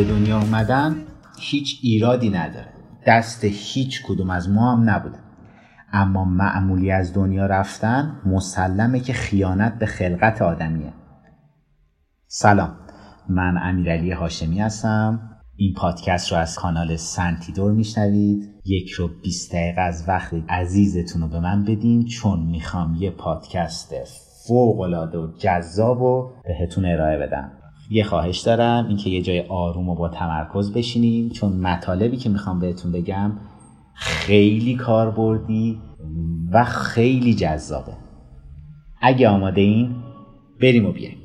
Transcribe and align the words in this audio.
به 0.00 0.06
دنیا 0.06 0.40
اومدن 0.40 0.96
هیچ 1.38 1.80
ایرادی 1.82 2.30
نداره. 2.30 2.72
دست 3.06 3.44
هیچ 3.44 4.02
کدوم 4.02 4.30
از 4.30 4.48
ما 4.48 4.72
هم 4.72 4.90
نبوده. 4.90 5.18
اما 5.92 6.24
معمولی 6.24 6.90
از 6.90 7.14
دنیا 7.14 7.46
رفتن 7.46 8.20
مسلمه 8.26 9.00
که 9.00 9.12
خیانت 9.12 9.78
به 9.78 9.86
خلقت 9.86 10.42
آدمیه. 10.42 10.92
سلام 12.26 12.76
من 13.28 13.58
امیرعلی 13.62 14.10
هاشمی 14.10 14.60
هستم. 14.60 15.20
این 15.56 15.74
پادکست 15.74 16.32
رو 16.32 16.38
از 16.38 16.56
کانال 16.56 16.96
سنتیدور 16.96 17.72
میشنوید. 17.72 18.54
یک 18.64 18.90
رو 18.90 19.08
20 19.22 19.52
دقیقه 19.52 19.80
از 19.80 20.04
وقت 20.08 20.34
عزیزتون 20.48 21.22
رو 21.22 21.28
به 21.28 21.40
من 21.40 21.64
بدین 21.64 22.04
چون 22.04 22.40
می‌خوام 22.46 22.94
یه 22.94 23.10
پادکست 23.10 23.94
فوق 24.46 24.80
العاده 24.80 25.18
و 25.18 25.32
جذاب 25.38 26.02
و 26.02 26.32
بهتون 26.44 26.84
ارائه 26.84 27.18
بدم. 27.18 27.59
یه 27.92 28.04
خواهش 28.04 28.38
دارم 28.38 28.86
اینکه 28.88 29.10
یه 29.10 29.22
جای 29.22 29.40
آروم 29.40 29.88
و 29.88 29.94
با 29.94 30.08
تمرکز 30.08 30.72
بشینیم 30.72 31.28
چون 31.28 31.52
مطالبی 31.52 32.16
که 32.16 32.28
می‌خوام 32.28 32.60
بهتون 32.60 32.92
بگم 32.92 33.32
خیلی 33.94 34.74
کاربردی 34.74 35.80
و 36.52 36.64
خیلی 36.64 37.34
جذابه. 37.34 37.92
اگه 39.00 39.28
آماده 39.28 39.60
این 39.60 39.94
بریم 40.60 40.86
و 40.86 40.92
بیایم. 40.92 41.16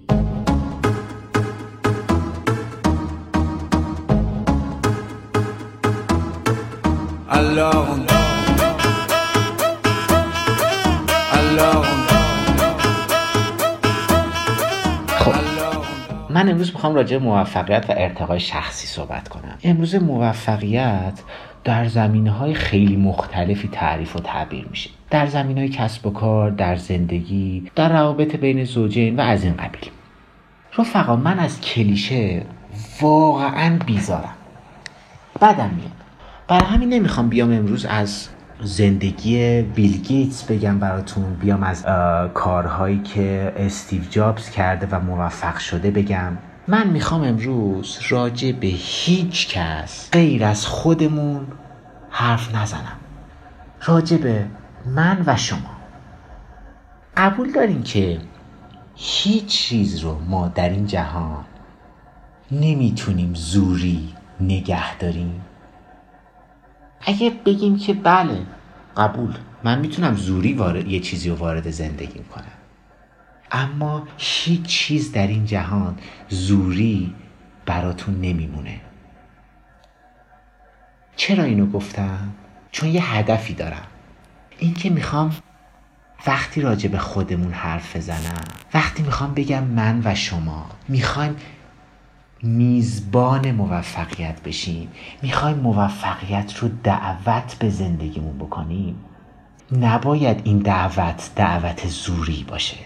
من 16.36 16.50
امروز 16.50 16.74
می‌خوام 16.74 16.96
راجع 16.96 17.18
موفقیت 17.18 17.86
و 17.90 17.94
ارتقای 17.98 18.40
شخصی 18.40 18.88
صحبت 18.88 19.28
کنم. 19.28 19.58
امروز 19.64 19.96
موفقیت 19.96 21.20
در 21.64 21.88
زمینه 21.88 22.32
های 22.32 22.54
خیلی 22.54 22.96
مختلفی 22.96 23.70
تعریف 23.72 24.16
و 24.16 24.20
تعبیر 24.20 24.68
میشه. 24.70 24.90
در 25.10 25.26
زمین 25.28 25.58
های 25.58 25.70
کسب 25.70 26.08
و 26.08 26.10
کار 26.10 26.52
در 26.52 26.76
زندگی 26.76 27.72
در 27.76 27.90
روابط 27.90 28.36
بین 28.36 28.64
زوجین 28.64 29.16
و 29.16 29.22
از 29.22 29.44
این 29.44 29.54
قبیل. 29.54 29.90
رفقا 30.78 31.16
من 31.16 31.40
از 31.40 31.62
کلیشه 31.62 32.42
واقعا 33.02 33.80
بیزارم. 33.86 34.34
بدم 35.42 35.72
میاد. 35.76 35.92
برای 36.48 36.74
همین 36.76 36.90
نمی‌خوام 36.90 37.30
بیام 37.30 37.52
امروز 37.52 37.86
از 37.86 38.28
زندگی 38.62 39.62
بیل 39.62 40.02
گیتس 40.02 40.44
بگم 40.44 40.80
براتون. 40.80 41.34
بیام 41.34 41.64
از 41.64 41.86
کارهایی 42.34 43.00
که 43.00 43.54
استیو 43.58 44.02
جابز 44.10 44.50
کرده 44.50 44.88
و 44.92 45.00
موفق 45.00 45.58
شده 45.58 45.92
بگم. 45.92 46.38
من 46.68 46.88
می‌خوام 46.88 47.24
امروز 47.24 48.00
راجع 48.10 48.52
به 48.52 48.68
هیچ 48.68 49.50
کس 49.50 50.10
غیر 50.12 50.46
از 50.46 50.66
خودمون 50.66 51.48
حرف 52.10 52.56
نزنم. 52.56 53.00
راجع 53.86 54.18
به 54.18 54.46
من 54.86 55.24
و 55.26 55.38
شما. 55.38 55.76
قبول 57.18 57.52
دارین 57.52 57.84
که 57.84 58.20
هیچ 58.96 59.46
چیز 59.46 60.00
رو 60.00 60.20
ما 60.20 60.48
در 60.48 60.70
این 60.70 60.88
جهان 60.88 61.46
نمی‌تونیم 62.52 63.34
زوری 63.34 64.14
نگه 64.40 64.98
داریم؟ 64.98 65.42
اگه 67.06 67.30
بگیم 67.30 67.78
که 67.78 67.94
بله 67.94 68.46
قبول. 68.98 69.34
من 69.64 69.80
می‌تونم 69.80 70.16
زوری 70.16 70.54
وارد 70.54 70.88
یه 70.88 71.00
چیزی 71.00 71.30
رو 71.30 71.36
وارد 71.36 71.70
زندگیم 71.70 72.24
کنم. 72.24 72.46
اما 73.52 74.08
هیچ 74.18 74.62
چیز 74.62 75.12
در 75.12 75.28
این 75.28 75.46
جهان 75.46 75.98
زوری 76.30 77.14
براتون 77.66 78.22
نمیمونه. 78.22 78.82
چرا 81.16 81.44
اینو 81.44 81.66
گفتم؟ 81.66 82.34
چون 82.72 82.90
یه 82.90 83.16
هدفی 83.16 83.54
دارم. 83.54 83.88
اینکه 84.60 84.90
می‌خوام 84.90 85.36
وقتی 86.28 86.62
راجع 86.62 86.90
به 86.90 86.98
خودمون 86.98 87.52
حرف 87.52 87.96
بزنم 87.96 88.44
وقتی 88.74 89.04
می‌خوام 89.04 89.34
بگم 89.34 89.64
من 89.64 90.02
و 90.04 90.16
شما 90.16 90.70
می‌خوایم 90.88 91.36
میزبان 92.42 93.52
موفقیت 93.52 94.42
بشیم. 94.42 94.92
می‌خوایم 95.22 95.58
موفقیت 95.58 96.58
رو 96.58 96.70
دعوت 96.84 97.56
به 97.60 97.70
زندگیمون 97.70 98.38
بکنیم. 98.38 98.96
نباید 99.72 100.42
این 100.44 100.60
دعوت 100.60 101.30
دعوت 101.36 101.88
زوری 101.88 102.46
باشه. 102.48 102.78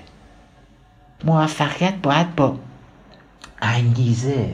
موفقیت 1.24 1.96
باید 1.96 2.36
با 2.36 2.58
انگیزه 3.62 4.54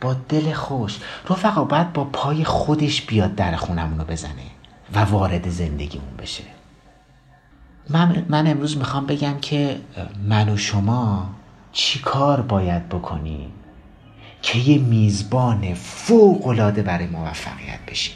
با 0.00 0.14
دل 0.14 0.52
خوش. 0.52 0.98
رفقا 1.30 1.64
باید 1.64 1.92
با 1.92 2.04
پای 2.04 2.44
خودش 2.44 3.02
بیاد 3.02 3.34
در 3.34 3.56
خونمون 3.56 3.98
رو 3.98 4.04
بزنه 4.04 4.46
و 4.94 4.98
وارد 4.98 5.48
زندگیمون 5.48 6.16
بشه. 6.18 6.44
من, 7.90 8.26
من 8.28 8.46
امروز 8.46 8.76
می‌خوام 8.76 9.06
بگم 9.06 9.38
که 9.38 9.80
من 10.24 10.48
و 10.48 10.56
شما 10.56 11.30
چی 11.72 11.98
کار 11.98 12.40
باید 12.40 12.88
بکنیم؟ 12.88 13.52
که 14.46 14.58
یه 14.58 14.78
میزبان 14.78 15.74
فوق 15.74 16.46
العاده 16.46 16.82
برای 16.82 17.06
موفقیت 17.06 17.78
بشیم 17.88 18.14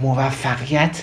موفقیت 0.00 1.02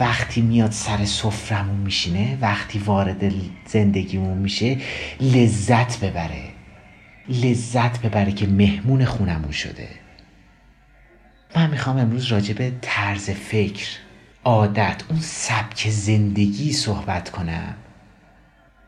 وقتی 0.00 0.40
میاد 0.40 0.70
سر 0.70 1.04
سفرمون 1.04 1.76
میشینه 1.76 2.38
وقتی 2.40 2.78
وارد 2.78 3.32
زندگیمون 3.66 4.38
میشه 4.38 4.78
لذت 5.20 6.04
ببره. 6.04 6.48
لذت 7.28 8.02
ببره 8.02 8.32
که 8.32 8.46
مهمون 8.46 9.04
خونمون 9.04 9.52
شده. 9.52 9.88
من 11.56 11.70
می‌خوام 11.70 11.98
امروز 11.98 12.24
راجع 12.24 12.54
به 12.54 12.72
طرز 12.82 13.30
فکر 13.30 13.88
عادت 14.44 15.02
اون 15.10 15.20
سبک 15.20 15.88
زندگی 15.88 16.72
صحبت 16.72 17.30
کنم 17.30 17.74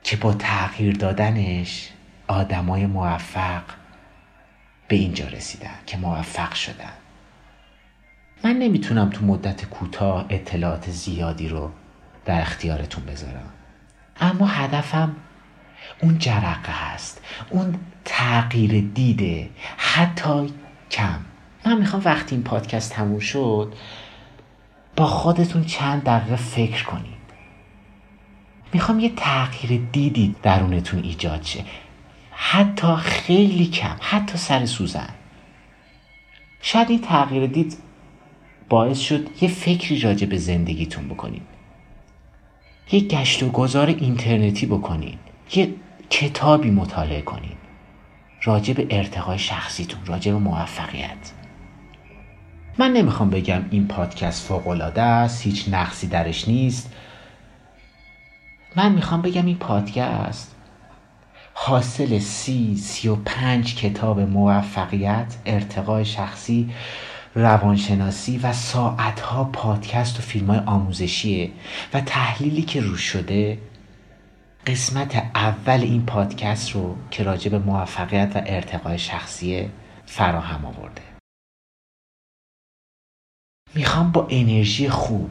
که 0.02 0.16
با 0.16 0.34
تغییر 0.34 0.96
دادنش 0.96 1.88
آدمای 2.28 2.86
موفق 2.86 3.62
به 4.88 4.96
اینجا 4.96 5.28
رسیدن 5.28 5.78
که 5.86 5.96
موفق 5.96 6.54
شدن. 6.54 6.92
من 8.44 8.52
نمی‌تونم 8.52 9.10
تو 9.10 9.24
مدت 9.24 9.64
کوتاه 9.64 10.26
اطلاعات 10.28 10.90
زیادی 10.90 11.48
رو 11.48 11.70
در 12.24 12.40
اختیارتون 12.40 13.04
بذارم. 13.04 13.52
اما 14.20 14.46
هدفم 14.46 15.16
اون 16.02 16.18
جرقه 16.18 16.92
هست 16.94 17.22
اون 17.50 17.78
تغییر 18.04 18.84
دیده 18.94 19.50
حتی 19.76 20.52
کم. 20.90 21.18
من 21.66 21.78
می‌خوام 21.78 22.02
وقتی 22.04 22.34
این 22.34 22.44
پادکست 22.44 22.92
تموم 22.92 23.18
شد 23.18 23.74
با 24.96 25.06
خودتون 25.06 25.64
چند 25.64 26.04
دقیقه 26.04 26.36
فکر 26.36 26.84
کنید. 26.84 27.16
می‌خوام 28.72 29.00
یه 29.00 29.12
تغییر 29.16 29.82
دیدی 29.92 30.34
درونتون 30.42 31.02
ایجاد 31.02 31.42
شه. 31.42 31.64
حتی 32.38 32.96
خیلی 32.96 33.66
کم 33.66 33.96
حتی 34.00 34.38
سر 34.38 34.66
سوزن. 34.66 35.08
شاید 36.60 36.90
این 36.90 37.00
تغییر 37.00 37.46
دید 37.46 37.76
باعث 38.68 38.98
شد 38.98 39.28
یه 39.42 39.48
فکری 39.48 40.00
راجع 40.00 40.26
به 40.26 40.38
زندگیتون 40.38 41.08
بکنید 41.08 41.42
یه 42.92 43.00
گشت 43.00 43.42
و 43.42 43.48
گذار 43.48 43.86
اینترنتی 43.86 44.66
بکنید 44.66 45.18
یه 45.54 45.74
کتابی 46.10 46.70
مطالعه 46.70 47.22
کنید 47.22 47.56
راجع 48.42 48.74
به 48.74 48.86
ارتقای 48.90 49.38
شخصیتون 49.38 50.06
راجع 50.06 50.32
به 50.32 50.38
موفقیت. 50.38 51.32
من 52.78 52.92
نمی‌خوام 52.92 53.30
بگم 53.30 53.64
این 53.70 53.88
پادکست 53.88 54.48
فوق 54.48 54.68
است 54.98 55.42
هیچ 55.42 55.68
نقصی 55.68 56.06
درش 56.06 56.48
نیست. 56.48 56.92
من 58.76 58.92
می‌خوام 58.92 59.22
بگم 59.22 59.46
این 59.46 59.56
پادکست 59.56 60.55
حاصل 61.58 62.18
سی 62.18 62.76
سی 62.76 63.08
و 63.08 63.16
پنج 63.16 63.74
کتاب 63.74 64.20
موفقیت 64.20 65.36
ارتقای 65.46 66.04
شخصی 66.04 66.74
روانشناسی 67.34 68.38
و 68.38 68.52
ساعتها 68.52 69.44
پادکست 69.44 70.18
و 70.18 70.22
فیلم 70.22 70.46
های 70.46 70.58
آموزشیه 70.58 71.50
و 71.94 72.00
تحلیلی 72.00 72.62
که 72.62 72.80
روش 72.80 73.00
شده 73.00 73.58
قسمت 74.66 75.16
اول 75.34 75.80
این 75.80 76.06
پادکست 76.06 76.70
رو 76.70 76.96
که 77.10 77.22
راجع 77.22 77.50
به 77.50 77.58
موفقیت 77.58 78.32
و 78.34 78.42
ارتقای 78.46 78.98
شخصی 78.98 79.70
فراهم 80.06 80.64
آورده. 80.64 81.02
می‌خوام 83.74 84.12
با 84.12 84.26
انرژی 84.30 84.88
خوب 84.88 85.30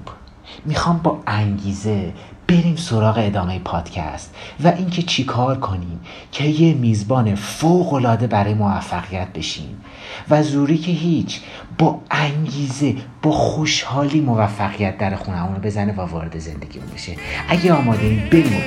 می‌خوام 0.65 0.97
با 0.97 1.23
انگیزه 1.27 2.13
بریم 2.47 2.75
سراغ 2.75 3.17
ادامه 3.17 3.59
پادکست 3.59 4.35
و 4.63 4.67
اینکه 4.67 5.01
چیکار 5.01 5.59
کنیم 5.59 5.99
که 6.31 6.43
یه 6.43 6.73
میزبان 6.73 7.35
فوق 7.35 7.93
العاده 7.93 8.27
برای 8.27 8.53
موفقیت 8.53 9.27
بشیم 9.33 9.81
و 10.29 10.43
زوری 10.43 10.77
که 10.77 10.91
هیچ 10.91 11.39
با 11.77 12.01
انگیزه 12.11 12.95
با 13.21 13.31
خوشحالی 13.31 14.21
موفقیت 14.21 14.97
در 14.97 15.15
خونمون 15.15 15.57
بزنه 15.57 15.93
و 15.93 16.01
وارد 16.01 16.39
زندگیمون 16.39 16.89
بشه. 16.89 17.15
اگه 17.49 17.73
آماده 17.73 18.05
این 18.05 18.29
بریم 18.29 18.63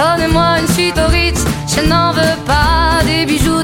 Donne-moi 0.00 0.60
une 0.60 0.68
suite 0.68 0.98
au 0.98 1.08
Ritz, 1.08 1.44
je 1.74 1.80
n'en 1.90 2.12
veux 2.12 2.29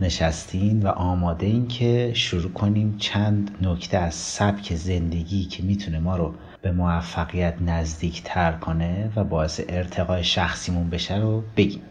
نشستین 0.00 0.82
و 0.82 0.88
آماده 0.88 1.46
این 1.46 1.68
که 1.68 2.12
شروع 2.14 2.52
کنیم 2.52 2.96
چند 2.98 3.50
نکته 3.62 3.98
از 3.98 4.14
سبک 4.14 4.74
زندگی 4.74 5.44
که 5.44 5.62
می‌تونه 5.62 5.98
ما 5.98 6.16
رو 6.16 6.34
به 6.62 6.72
موفقیت 6.72 7.54
نزدیک 7.60 8.22
تر 8.24 8.52
کنه 8.52 9.12
و 9.16 9.24
باعث 9.24 9.60
ارتقای 9.68 10.24
شخصیمون 10.24 10.90
بشه 10.90 11.16
رو 11.16 11.42
بگیم. 11.56 11.82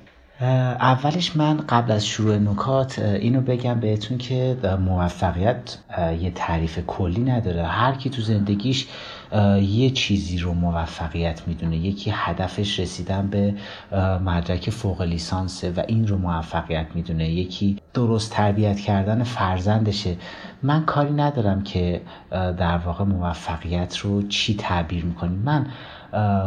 اولش 0.42 1.36
من 1.36 1.58
قبل 1.58 1.92
از 1.92 2.06
شروع 2.06 2.38
نکات 2.38 3.00
اینو 3.00 3.42
بگم 3.42 3.80
بهتون 3.80 4.18
که 4.18 4.58
موفقیت 4.86 5.78
یه 6.20 6.32
تعریف 6.32 6.80
کلی 6.88 7.22
نداره. 7.22 7.68
هر 7.68 7.96
کی 7.96 8.10
تو 8.10 8.22
زندگیش 8.22 8.88
یه 9.62 9.90
چیزی 9.90 10.38
رو 10.38 10.54
موفقیت 10.54 11.48
می‌دونه. 11.48 11.78
یکی 11.78 12.12
هدفش 12.16 12.80
رسیدن 12.80 13.28
به 13.28 13.54
مدرک 14.26 14.70
فوق 14.70 15.02
لیسانسه 15.02 15.72
و 15.72 15.84
این 15.88 16.08
رو 16.08 16.18
موفقیت 16.18 16.88
می‌دونه. 16.96 17.30
یکی 17.30 17.78
درست 17.94 18.32
تربیت 18.32 18.80
کردن 18.80 19.24
فرزندشه. 19.24 20.18
من 20.64 20.86
کاری 20.86 21.14
ندارم 21.14 21.64
که 21.64 22.02
در 22.32 22.78
واقع 22.78 23.04
موفقیت 23.04 23.98
رو 23.98 24.28
چی 24.28 24.56
تعبیر 24.56 25.06
می‌کنیم. 25.06 25.42
من 25.46 25.68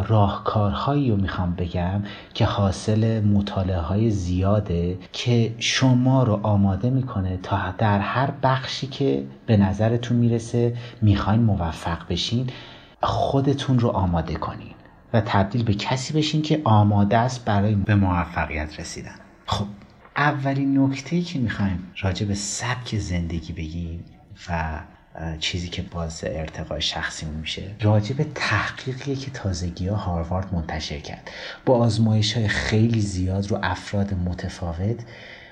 راهکارهایی 0.08 1.10
رو 1.10 1.16
می‌خوام 1.16 1.54
بگم 1.54 2.02
که 2.34 2.44
حاصل 2.44 3.20
مطالعه 3.24 3.78
های 3.80 4.10
زیاده 4.10 4.98
که 5.12 5.54
شما 5.58 6.22
رو 6.22 6.40
آماده 6.42 6.90
می‌کنه 6.90 7.36
تا 7.36 7.74
در 7.78 7.98
هر 7.98 8.30
بخشی 8.42 8.86
که 8.86 9.24
به 9.46 9.56
نظرتون 9.56 10.16
می‌رسه 10.16 10.76
می‌خواین 11.02 11.42
موفق 11.42 11.98
بشین 12.08 12.46
خودتون 13.02 13.78
رو 13.78 13.88
آماده 13.88 14.34
کنین 14.34 14.74
و 15.12 15.20
تبدیل 15.20 15.62
به 15.62 15.74
کسی 15.74 16.14
بشین 16.14 16.42
که 16.42 16.60
آماده 16.64 17.18
است 17.18 17.44
برای 17.44 17.74
به 17.74 17.94
موفقیت 17.94 18.80
رسیدن. 18.80 19.14
خب 19.46 19.66
اولین 20.16 20.78
نکته 20.78 21.20
که 21.20 21.38
می‌خوایم 21.38 21.92
راجع 22.02 22.26
به 22.26 22.34
سبک 22.34 22.96
زندگی 22.98 23.52
بگیم 23.52 24.04
و 24.50 24.80
چیزی 25.38 25.68
که 25.68 25.82
باعث 25.82 26.24
ارتقای 26.26 26.80
شخصی 26.80 27.26
میشه 27.26 27.74
راجع 27.80 28.14
به 28.14 28.26
تحقیقی 28.34 29.16
که 29.16 29.30
تازگی 29.30 29.88
ها 29.88 29.96
هاروارد 29.96 30.54
منتشر 30.54 30.98
کرد. 30.98 31.30
با 31.66 31.78
آزمایش 31.78 32.36
های 32.36 32.48
خیلی 32.48 33.00
زیاد 33.00 33.50
رو 33.50 33.58
افراد 33.62 34.14
متفاوت 34.14 35.04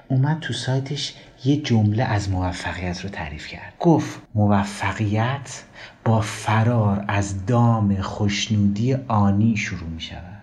اومد 0.08 0.40
تو 0.40 0.52
سایتش 0.52 1.14
یه 1.44 1.56
جمله 1.56 2.04
از 2.04 2.30
موفقیت 2.30 3.00
رو 3.00 3.10
تعریف 3.10 3.46
کرد. 3.48 3.72
گفت 3.80 4.20
موفقیت 4.34 5.62
با 6.04 6.20
فرار 6.20 7.04
از 7.08 7.46
دام 7.46 8.00
خوشنودی 8.00 8.94
آنی 8.94 9.56
شروع 9.56 9.88
می 9.88 10.00
شود 10.00 10.42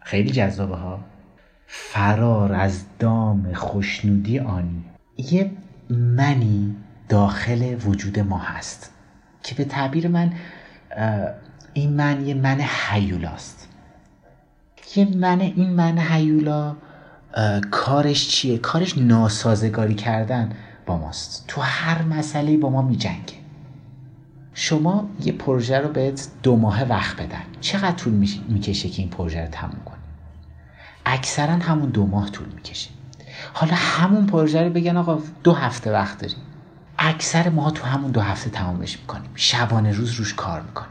خیلی 0.00 0.30
جذابه 0.30 0.76
ها. 0.76 1.00
فرار 1.66 2.52
از 2.52 2.84
دام 2.98 3.54
خوشنودی 3.54 4.38
آنی. 4.38 4.84
یه 5.18 5.50
منی 5.90 6.76
داخل 7.08 7.76
وجود 7.84 8.18
ما 8.18 8.38
هست 8.38 8.90
که 9.42 9.54
به 9.54 9.64
تعبیر 9.64 10.08
من 10.08 10.32
این 11.72 11.92
من 11.92 12.26
یه 12.26 12.34
من 12.34 12.60
حیولاست. 12.60 13.68
یه 14.96 15.16
من 15.16 15.40
این 15.40 15.70
من 15.70 15.98
حیولا 15.98 16.76
کارش 17.70 18.28
چیه؟ 18.28 18.58
کارش 18.58 18.98
ناسازگاری 18.98 19.94
کردن 19.94 20.52
با 20.86 20.96
ماست. 20.96 21.44
تو 21.48 21.60
هر 21.60 22.02
مسئله 22.02 22.56
با 22.56 22.70
ما 22.70 22.82
میجنگه. 22.82 23.38
شما 24.54 25.10
یه 25.24 25.32
پروژه 25.32 25.78
رو 25.78 25.88
بهت 25.88 26.28
دو 26.42 26.56
ماه 26.56 26.82
وقت 26.82 27.16
بدن. 27.16 27.42
چقدر 27.60 27.96
طول 27.96 28.12
می‌کشه 28.48 28.88
که 28.88 29.02
این 29.02 29.10
پروژه 29.10 29.40
رو 29.40 29.48
تموم 29.48 29.80
کنی؟ 29.84 29.98
اکثرا 31.06 31.54
همون 31.54 31.88
دو 31.88 32.06
ماه 32.06 32.30
طول 32.30 32.46
می‌کشه. 32.46 32.90
حالا 33.52 33.74
همون 33.74 34.26
پروژه 34.26 34.62
رو 34.62 34.70
بگن 34.70 34.96
آقا 34.96 35.18
دو 35.44 35.52
هفته 35.52 35.92
وقت 35.92 36.18
داریم. 36.18 36.38
اکثر 36.98 37.48
ما 37.48 37.70
تو 37.70 37.84
همون 37.84 38.10
دو 38.10 38.20
هفته 38.20 38.50
تمامش 38.50 38.98
می‌کنیم. 38.98 39.30
شبانه 39.34 39.92
روز 39.92 40.12
روش 40.12 40.34
کار 40.34 40.62
می‌کنیم. 40.62 40.90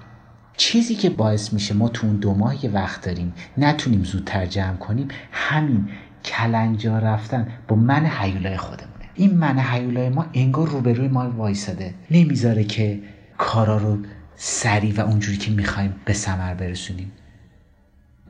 چیزی 0.58 0.96
که 0.96 1.10
باعث 1.10 1.54
میشه 1.54 1.74
ما 1.74 1.90
تو 1.90 2.08
اون 2.08 2.16
دو 2.16 2.34
ماه 2.34 2.66
یه 2.66 2.72
وقت 2.72 3.06
داریم 3.06 3.34
نتونیم 3.58 4.04
زودتر 4.04 4.46
جمع 4.46 4.78
کنیم 4.78 5.08
همین 5.32 5.90
کلنجا 6.26 7.00
رفتن 7.00 7.48
با 7.68 7.76
من 7.76 8.06
حیولای 8.06 8.58
خودمونه. 8.58 9.06
این 9.16 9.38
من 9.38 9.60
حیولای 9.60 10.10
ما 10.10 10.26
انگار 10.34 10.68
روبروی 10.68 11.08
ما 11.08 11.30
وایساده. 11.30 11.94
نمی‌ذاره 12.12 12.64
که 12.64 13.02
کارا 13.38 13.78
رو 13.78 13.98
سریع 14.36 14.94
و 14.96 15.02
اونجوری 15.02 15.38
که 15.38 15.52
می‌خوایم 15.52 15.96
به 16.06 16.14
ثمر 16.14 16.54
برسونیم. 16.54 17.12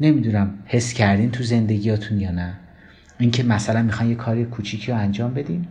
نمی‌دونم 0.01 0.53
حس 0.65 0.93
کردین 0.93 1.31
تو 1.31 1.43
زندگیاتون 1.43 2.19
یا 2.19 2.31
نه. 2.31 2.53
اینکه 3.19 3.43
مثلا 3.43 3.81
می‌خواین 3.81 4.11
یه 4.11 4.17
کاری 4.17 4.45
کوچیکی 4.45 4.91
رو 4.91 4.97
انجام 4.97 5.33
بدین. 5.33 5.67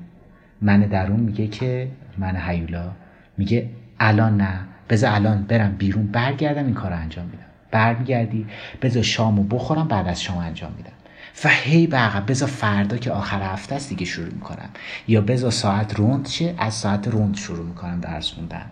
من 0.63 0.81
درون 0.81 1.21
میگه 1.21 1.47
که 1.47 1.89
من 2.19 2.37
حیولا 2.37 2.93
میگه 3.39 3.71
الان 4.01 4.37
نه. 4.37 4.59
بذار 4.91 5.15
الان 5.15 5.43
برم 5.43 5.73
بیرون 5.73 6.07
برگردم 6.07 6.65
این 6.65 6.75
کار 6.75 6.91
رو 6.91 6.97
انجام 6.97 7.25
میدم. 7.25 7.45
برمیگردی 7.71 8.47
بذار 8.83 9.03
شامو 9.03 9.43
بخورم 9.43 9.89
بعد 9.89 10.09
از 10.09 10.23
شام 10.23 10.39
انجام 10.39 10.73
میدم. 10.77 10.91
و 11.45 11.49
هی 11.49 11.87
عقب 11.87 12.31
بذار 12.31 12.49
فردا 12.49 12.97
که 12.97 13.11
آخر 13.11 13.43
هفته 13.43 13.75
است 13.75 13.89
دیگه 13.89 14.05
شروع 14.05 14.33
می‌کنم. 14.35 14.69
یا 15.09 15.21
بذار 15.21 15.51
ساعت 15.51 15.95
روند 15.95 16.29
شه 16.29 16.55
از 16.59 16.75
ساعت 16.75 17.09
روند 17.09 17.37
شروع 17.37 17.67
می‌کنم 17.67 18.01
درس 18.01 18.33
خوندن 18.33 18.67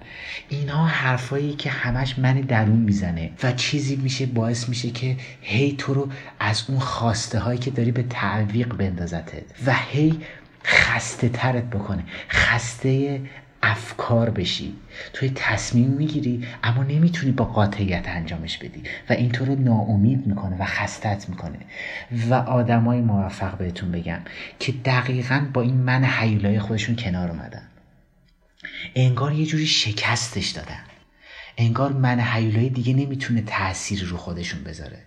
اینا 0.48 0.86
حرفایی 0.86 1.54
که 1.54 1.70
همش 1.70 2.18
من 2.18 2.40
درون 2.40 2.76
می‌زنه 2.76 3.30
و 3.42 3.52
چیزی 3.52 3.96
میشه 3.96 4.26
باعث 4.26 4.68
میشه 4.68 4.90
که 4.90 5.16
هی 5.40 5.74
تو 5.78 5.94
رو 5.94 6.08
از 6.40 6.64
اون 6.68 6.78
خواسته 6.78 7.38
هایی 7.38 7.58
که 7.58 7.70
داری 7.70 7.92
به 7.92 8.02
تعویق 8.02 8.74
بندازتت. 8.74 9.42
و 9.66 9.74
هی 9.90 10.20
خسته 10.64 11.28
ترت 11.28 11.64
بکنه. 11.64 12.04
خسته 12.28 13.20
افکار 13.62 14.30
بشی. 14.30 14.76
توی 15.12 15.32
تصمیم 15.34 15.88
می‌گیری 15.90 16.46
اما 16.62 16.82
نمی‌تونی 16.82 17.32
با 17.32 17.44
قاطعیت 17.44 18.08
انجامش 18.08 18.58
بدی. 18.58 18.82
و 19.10 19.12
اینطور 19.12 19.48
ناامید 19.48 20.26
می‌کنه 20.26 20.56
و 20.58 20.64
خستت 20.64 21.28
می‌کنه. 21.28 21.58
و 22.30 22.34
آدمای 22.34 23.00
موفق 23.00 23.58
بهتون 23.58 23.92
بگم 23.92 24.20
که 24.58 24.72
دقیقا 24.72 25.46
با 25.52 25.62
این 25.62 25.74
من 25.74 26.04
حیولای 26.04 26.58
خودشون 26.60 26.96
کنار 26.96 27.30
اومدن. 27.30 27.62
انگار 28.94 29.32
یه 29.32 29.46
جوری 29.46 29.66
شکستش 29.66 30.48
دادن. 30.48 30.80
انگار 31.58 31.92
من 31.92 32.20
حیولای 32.20 32.68
دیگه 32.68 32.94
نمی‌تونه 32.94 33.42
تأثیری 33.42 34.06
رو 34.06 34.16
خودشون 34.16 34.64
بذاره. 34.64 34.98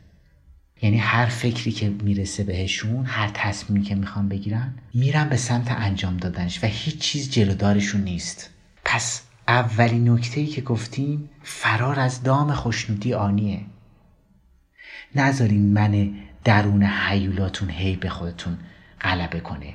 یعنی 0.82 0.98
هر 0.98 1.26
فکری 1.26 1.72
که 1.72 1.90
می‌رسه 1.90 2.44
بهشون 2.44 3.06
هر 3.06 3.32
تصمیمی 3.34 3.86
که 3.86 3.96
می‌خوان 3.96 4.30
بگیرن 4.30 4.74
میرن 4.94 5.30
به 5.30 5.38
سمت 5.38 5.72
انجام 5.72 6.18
دادنش 6.18 6.64
و 6.64 6.68
هیچ 6.68 7.00
چیز 7.00 7.32
جلودارشون 7.32 8.02
نیست. 8.02 8.50
پس 8.86 9.22
اولین 9.48 10.10
نکته 10.10 10.46
که 10.46 10.62
گفتیم 10.62 11.30
فرار 11.44 12.00
از 12.00 12.24
دام 12.24 12.54
خوشنودی 12.54 13.14
آنیه. 13.14 13.62
نذارین 15.16 15.74
من 15.74 16.12
درون 16.44 16.84
حیولاتون 16.84 17.70
هی 17.70 17.96
به 17.96 18.10
خودتون 18.10 18.58
غلبه 19.02 19.40
کنه. 19.40 19.74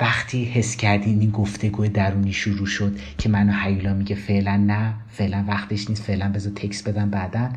وقتی 0.00 0.44
حس 0.44 0.76
کردین 0.76 1.20
این 1.20 1.30
گفتگو 1.30 1.88
درونی 1.88 2.32
شروع 2.32 2.66
شد 2.66 2.98
که 3.18 3.28
منو 3.28 3.52
حیولا 3.52 3.94
میگه 3.94 4.16
فعلا 4.16 4.56
نه 4.56 4.94
فعلا 5.08 5.44
وقتش 5.48 5.90
نیست 5.90 6.02
فعلا 6.02 6.32
بذار 6.32 6.52
تکس 6.52 6.82
بدم 6.82 7.10
بعدا 7.10 7.52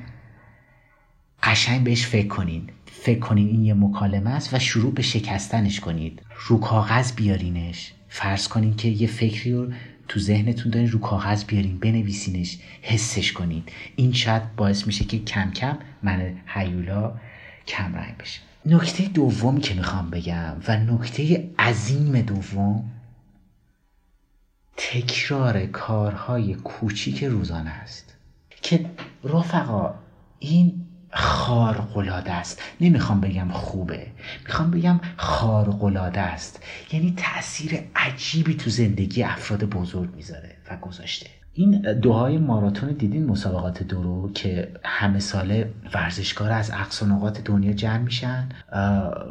قشنگ 1.44 1.84
بهش 1.84 2.06
فکر 2.06 2.28
کنین. 2.28 2.70
فکر 2.86 3.20
کنین 3.20 3.48
این 3.48 3.66
یه 3.66 3.74
مکالمه 3.74 4.30
است 4.30 4.54
و 4.54 4.60
شروع 4.60 4.94
به 4.94 5.02
شکستنش 5.02 5.80
کنید. 5.80 6.22
رو 6.48 6.60
کاغذ 6.60 7.12
بیارینش. 7.12 7.94
فرض 8.10 8.48
کنین 8.48 8.76
که 8.76 8.88
یه 8.88 9.08
فکری 9.08 9.54
رو 9.54 9.74
تو 10.08 10.20
ذهنتون 10.20 10.72
دارین 10.72 10.92
رو 10.92 11.00
کاغذ 11.00 11.44
بیارین 11.44 11.80
بنویسینش 11.80 12.58
حسش 12.82 13.32
کنید. 13.32 13.72
این 13.96 14.14
شاید 14.14 14.56
باعث 14.56 14.88
میشه 14.88 15.06
که 15.06 15.20
کم 15.20 15.52
کم 15.52 15.78
من 16.04 16.34
حیولا 16.46 17.14
کم 17.68 17.96
رنگ 17.96 18.18
بشه. 18.18 18.40
نکته 18.66 19.04
دومی 19.04 19.62
که 19.62 19.74
می‌خوام 19.74 20.10
بگم 20.10 20.56
و 20.68 20.78
نکته 20.78 21.50
عظیم 21.60 22.22
دوم 22.22 22.92
تکرار 24.78 25.66
کارهای 25.66 26.54
کوچیک 26.56 27.24
روزانه 27.24 27.70
است. 27.70 28.16
که 28.62 28.86
رفقا 29.24 29.94
این 30.40 30.83
خارقلاده 31.16 32.32
است. 32.32 32.62
نمی‌خوام 32.82 33.22
بگم 33.22 33.52
خوبه. 33.52 34.08
می‌خوام 34.46 34.72
بگم 34.72 35.00
خارقلاده 35.18 36.22
است. 36.22 36.64
یعنی 36.92 37.14
تاثیر 37.18 37.80
عجیبی 37.96 38.56
تو 38.56 38.70
زندگی 38.70 39.24
افراد 39.24 39.64
بزرگ 39.64 40.16
می‌ذاره 40.16 40.56
و 40.72 40.78
گذاشته. 40.78 41.30
این 41.54 41.82
دوهای 42.02 42.38
ماراتون 42.38 42.90
دیدین 42.90 43.26
مسابقات 43.26 43.84
دورو 43.84 44.32
که 44.34 44.72
همه 44.84 45.20
ساله 45.20 45.74
ورزشکار 45.94 46.52
از 46.52 46.72
اقصا 46.72 47.06
نقاط 47.06 47.42
دنیا 47.42 47.74
جمع 47.74 47.98
میشن 47.98 48.50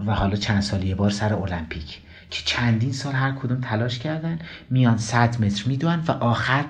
و 0.07 0.15
حالا 0.15 0.37
چند 0.37 0.61
سال 0.61 0.83
یه 0.83 0.95
بار 0.95 1.11
سر 1.11 1.35
المپیک. 1.35 2.01
که 2.31 2.43
چندین 2.45 2.93
سال 2.93 3.13
هر 3.13 3.33
کدوم 3.33 3.61
تلاش 3.61 3.99
کردن 3.99 4.39
میان 4.71 4.97
100 4.97 5.41
متر 5.41 5.69
میدون 5.69 6.03
و 6.09 6.11
آخر 6.11 6.65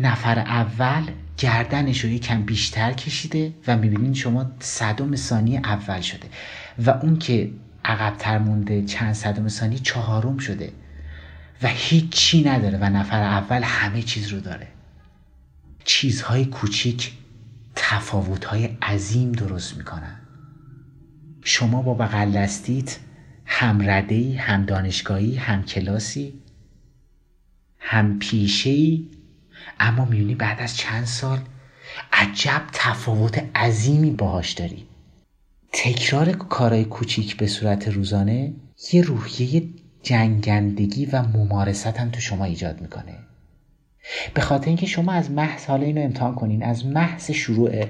نفر 0.00 0.38
اول 0.38 1.02
گردنش 1.42 2.04
رو 2.04 2.10
یکم 2.10 2.42
بیشتر 2.42 2.92
کشیده 2.92 3.54
و 3.66 3.76
می‌بینین 3.76 4.14
شما 4.14 4.50
صدم 4.60 5.16
ثانیه 5.16 5.60
اول 5.64 6.00
شده 6.00 6.28
و 6.86 6.90
اون 6.90 7.18
که 7.18 7.50
عقبتر 7.84 8.38
مونده 8.38 8.84
چند 8.84 9.14
صدم 9.14 9.48
ثانیه 9.48 9.78
چهارم 9.78 10.38
شده 10.38 10.72
و 11.62 11.68
هیچی 11.68 12.44
نداره 12.44 12.78
و 12.78 12.84
نفر 12.84 13.22
اول 13.22 13.62
همه 13.62 14.02
چیز 14.02 14.28
رو 14.28 14.40
داره. 14.40 14.68
چیزهای 15.84 16.44
کوچیک 16.44 17.12
تفاوتهای 17.74 18.64
عظیم 18.64 19.32
درست 19.32 19.76
می‌کنن. 19.76 20.20
شما 21.44 21.82
با 21.82 21.94
بغل 21.94 22.30
دستیت 22.30 22.98
هم 23.46 23.90
ردهی 23.90 24.36
هم 24.36 24.64
دانشگاهی 24.64 25.36
هم 25.36 25.62
کلاسی 25.62 26.32
هم 27.78 28.18
پیشهی 28.18 29.10
اما 29.80 30.04
میونی 30.04 30.34
بعد 30.34 30.60
از 30.60 30.76
چند 30.76 31.04
سال 31.04 31.38
عجب 32.12 32.62
تفاوت 32.72 33.44
عظیمی 33.56 34.10
باهاش 34.10 34.52
داری. 34.52 34.86
تکرار 35.72 36.32
کارهای 36.32 36.84
کوچیک 36.84 37.36
به 37.36 37.46
صورت 37.46 37.88
روزانه 37.88 38.52
یه 38.92 39.02
روحیه 39.02 39.62
جنگندگی 40.02 41.06
و 41.06 41.22
ممارست 41.22 41.86
هم 42.00 42.10
تو 42.10 42.20
شما 42.20 42.44
ایجاد 42.44 42.80
می‌کنه. 42.80 43.14
به 44.34 44.40
خاطر 44.40 44.66
اینکه 44.66 44.86
شما 44.86 45.12
از 45.12 45.30
محض 45.30 45.66
حالا 45.66 45.86
اینو 45.86 46.00
امتحان 46.00 46.34
کنین 46.34 46.62
از 46.62 46.86
محض 46.86 47.30
شروع 47.30 47.86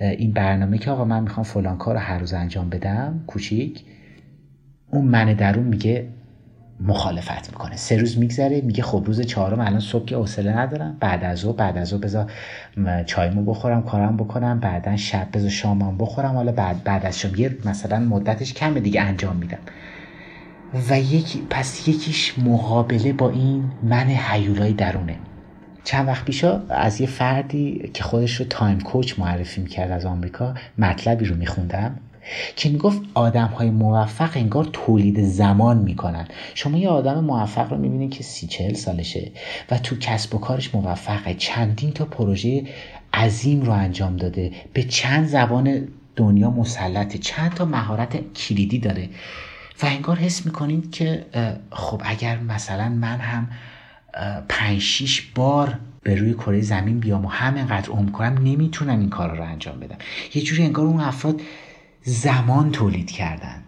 این 0.00 0.32
برنامه 0.32 0.78
که 0.78 0.90
آقا 0.90 1.04
من 1.04 1.22
می‌خوام 1.22 1.44
فلان 1.44 1.78
کار 1.78 1.94
رو 1.94 2.00
هر 2.00 2.18
روز 2.18 2.32
انجام 2.32 2.70
بدم 2.70 3.24
کوچیک 3.26 3.84
اون 4.90 5.04
من 5.04 5.34
درون 5.34 5.64
میگه 5.64 6.08
مخالفت 6.80 7.50
می‌کنه. 7.50 7.76
سه 7.76 7.96
روز 7.96 8.18
میگذره 8.18 8.60
میگه 8.60 8.82
خب 8.82 9.02
روز 9.06 9.20
چهارم 9.20 9.60
الان 9.60 9.80
صبح 9.80 10.04
که 10.04 10.16
حوصله 10.16 10.58
ندارم. 10.58 10.96
بعد 11.00 11.24
از 11.24 11.44
او 11.44 11.52
بعد 11.52 11.78
از 11.78 11.92
او 11.92 11.98
بذار 11.98 12.30
چایمو 13.06 13.44
بخورم 13.44 13.82
کارم 13.82 14.16
بکنم. 14.16 14.60
بعدا 14.60 14.96
شب 14.96 15.28
بذار 15.32 15.50
شامم 15.50 15.98
بخورم. 15.98 16.34
حالا 16.34 16.52
بعد 16.52 16.84
بعد 16.84 17.06
از 17.06 17.18
شام 17.18 17.34
یه 17.36 17.56
مثلا 17.64 17.98
مدتش 17.98 18.52
کمه 18.52 18.80
دیگه 18.80 19.00
انجام 19.00 19.36
میدم. 19.36 19.58
و 20.90 21.00
یک 21.00 21.38
پس 21.50 21.88
یکیش 21.88 22.38
مقابله 22.38 23.12
با 23.12 23.30
این 23.30 23.64
من 23.82 24.06
حیولای 24.06 24.72
درونه. 24.72 25.16
چند 25.84 26.08
وقت 26.08 26.24
پیشا 26.24 26.60
از 26.68 27.00
یه 27.00 27.06
فردی 27.06 27.90
که 27.94 28.02
خودش 28.04 28.34
رو 28.34 28.46
تایم 28.46 28.80
کوچ 28.80 29.18
معرفی 29.18 29.60
می‌کرد 29.60 29.90
از 29.90 30.06
آمریکا 30.06 30.54
مطلبی 30.78 31.24
رو 31.24 31.36
میخوندم. 31.36 31.96
که 32.56 32.68
می‌گفت 32.68 33.02
آدم 33.14 33.46
های 33.46 33.70
موفق 33.70 34.30
انگار 34.34 34.68
تولید 34.72 35.22
زمان 35.22 35.78
می‌کنن. 35.78 36.28
شما 36.54 36.78
یه 36.78 36.88
آدم 36.88 37.24
موفق 37.24 37.70
رو 37.70 37.78
می‌بینید 37.78 38.10
که 38.10 38.22
سی 38.22 38.46
چهل 38.46 38.74
سالشه 38.74 39.30
و 39.70 39.78
تو 39.78 39.96
کسب 39.96 40.34
و 40.34 40.38
کارش 40.38 40.74
موفقه. 40.74 41.34
چندین 41.34 41.92
تا 41.92 42.04
پروژه 42.04 42.64
عظیم 43.14 43.62
رو 43.62 43.72
انجام 43.72 44.16
داده. 44.16 44.52
به 44.72 44.82
چند 44.82 45.26
زبان 45.26 45.88
دنیا 46.16 46.50
مسلطه. 46.50 47.18
چند 47.18 47.54
تا 47.54 47.64
مهارت 47.64 48.34
کلیدی 48.34 48.78
داره. 48.78 49.08
و 49.82 49.86
انگار 49.86 50.16
حس 50.16 50.46
می‌کنید 50.46 50.90
که 50.90 51.24
خب 51.70 52.02
اگر 52.04 52.38
مثلا 52.38 52.88
من 52.88 53.18
هم 53.18 53.48
پنج 54.48 54.78
شیش 54.78 55.22
بار 55.34 55.78
به 56.02 56.14
روی 56.14 56.34
کره 56.34 56.60
زمین 56.60 57.00
بیام 57.00 57.24
و 57.24 57.28
همینقدر 57.28 57.90
عمر 57.90 58.10
کنم 58.10 58.38
نمی‌تونم 58.44 59.00
این 59.00 59.10
کارا 59.10 59.34
رو 59.34 59.44
انجام 59.44 59.80
بدم. 59.80 59.96
یه 60.34 60.42
جوری 60.42 60.62
انگار 60.62 60.86
اون 60.86 61.00
افراد 61.00 61.40
زمان 62.08 62.72
تولید 62.72 63.10
کردند. 63.10 63.64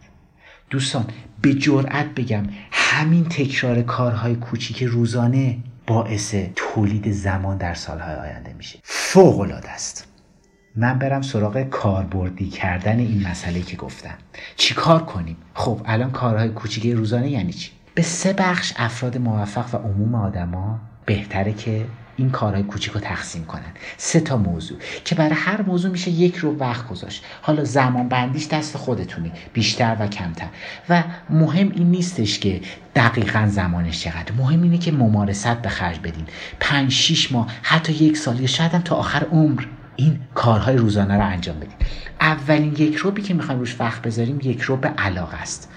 دوستان 0.71 1.05
به 1.43 1.55
جرأت 1.55 2.07
بگم 2.07 2.47
همین 2.71 3.25
تکرار 3.25 3.83
کارهای 3.83 4.37
کوچیک 4.37 4.83
روزانه 4.83 5.59
باعث 5.87 6.35
تولید 6.57 7.13
زمان 7.13 7.57
در 7.57 7.75
سالهای 7.75 8.15
آینده 8.15 8.53
میشه. 8.53 8.79
فوق 8.83 9.41
العاده 9.41 9.71
است. 9.71 10.07
من 10.77 10.99
برم 10.99 11.23
سراغ 11.23 11.63
کاربردی 11.63 12.49
کردن 12.49 12.99
این 12.99 13.29
مسئله 13.29 13.61
که 13.61 13.77
گفتم. 13.77 14.19
چی 14.57 14.75
کار 14.75 15.05
کنیم؟ 15.05 15.37
خب 15.55 15.81
الان 15.85 16.11
کارهای 16.11 16.49
کوچیک 16.49 16.87
روزانه 16.93 17.31
یعنی 17.31 17.53
چی؟ 17.53 17.71
به 17.95 18.03
سه 18.03 18.33
بخش 18.33 18.73
افراد 18.77 19.19
موفق 19.19 19.75
و 19.75 19.79
عموم 19.79 20.15
آدما 20.15 20.81
بهتره 21.07 21.53
که 21.53 21.87
این 22.19 22.31
کارهای 22.31 22.63
کوچیک 22.63 22.93
رو 22.93 23.01
تقسیم 23.01 23.45
کنن. 23.45 23.73
سه 23.97 24.21
تا 24.21 24.37
موضوع 24.37 24.79
که 25.05 25.15
برای 25.15 25.35
هر 25.35 25.63
موضوع 25.63 25.91
میشه 25.91 26.11
یک 26.11 26.37
رو 26.37 26.57
وقت 26.57 26.89
گذاشت. 26.89 27.25
حالا 27.43 27.65
زمان 27.65 28.09
بندیش 28.09 28.49
دست 28.49 28.77
خودتونی 28.77 29.33
بیشتر 29.53 29.97
و 30.01 30.07
کمتر. 30.07 30.47
و 30.89 31.05
مهم 31.31 31.71
این 31.71 31.91
نیستش 31.91 32.39
که 32.39 32.61
دقیقا 32.97 33.49
زمانش 33.51 34.01
چقدر. 34.01 34.33
مهم 34.39 34.63
اینه 34.63 34.79
که 34.79 34.93
ممارست 34.93 35.63
به 35.63 35.69
خرج 35.69 35.99
بدین. 35.99 36.25
پنج 36.61 36.93
شیش 36.93 37.33
ماه 37.33 37.47
حتی 37.63 37.93
یک 37.93 38.17
سال 38.17 38.41
یا 38.41 38.47
شاید 38.47 38.73
هم 38.73 38.83
تا 38.83 38.97
آخر 38.97 39.25
عمر 39.25 39.65
این 39.97 40.21
کارهای 40.35 40.77
روزانه 40.77 41.15
رو 41.15 41.27
انجام 41.27 41.57
بدین. 41.57 41.77
اولین 42.21 42.73
یک 42.73 42.97
روبی 42.97 43.23
که 43.23 43.35
می‌خوایم 43.35 43.61
روش 43.61 43.81
وقت 43.81 44.03
بذاریم 44.03 44.39
یک 44.43 44.61
روب 44.61 44.87
علاقه 44.87 45.37
است. 45.37 45.71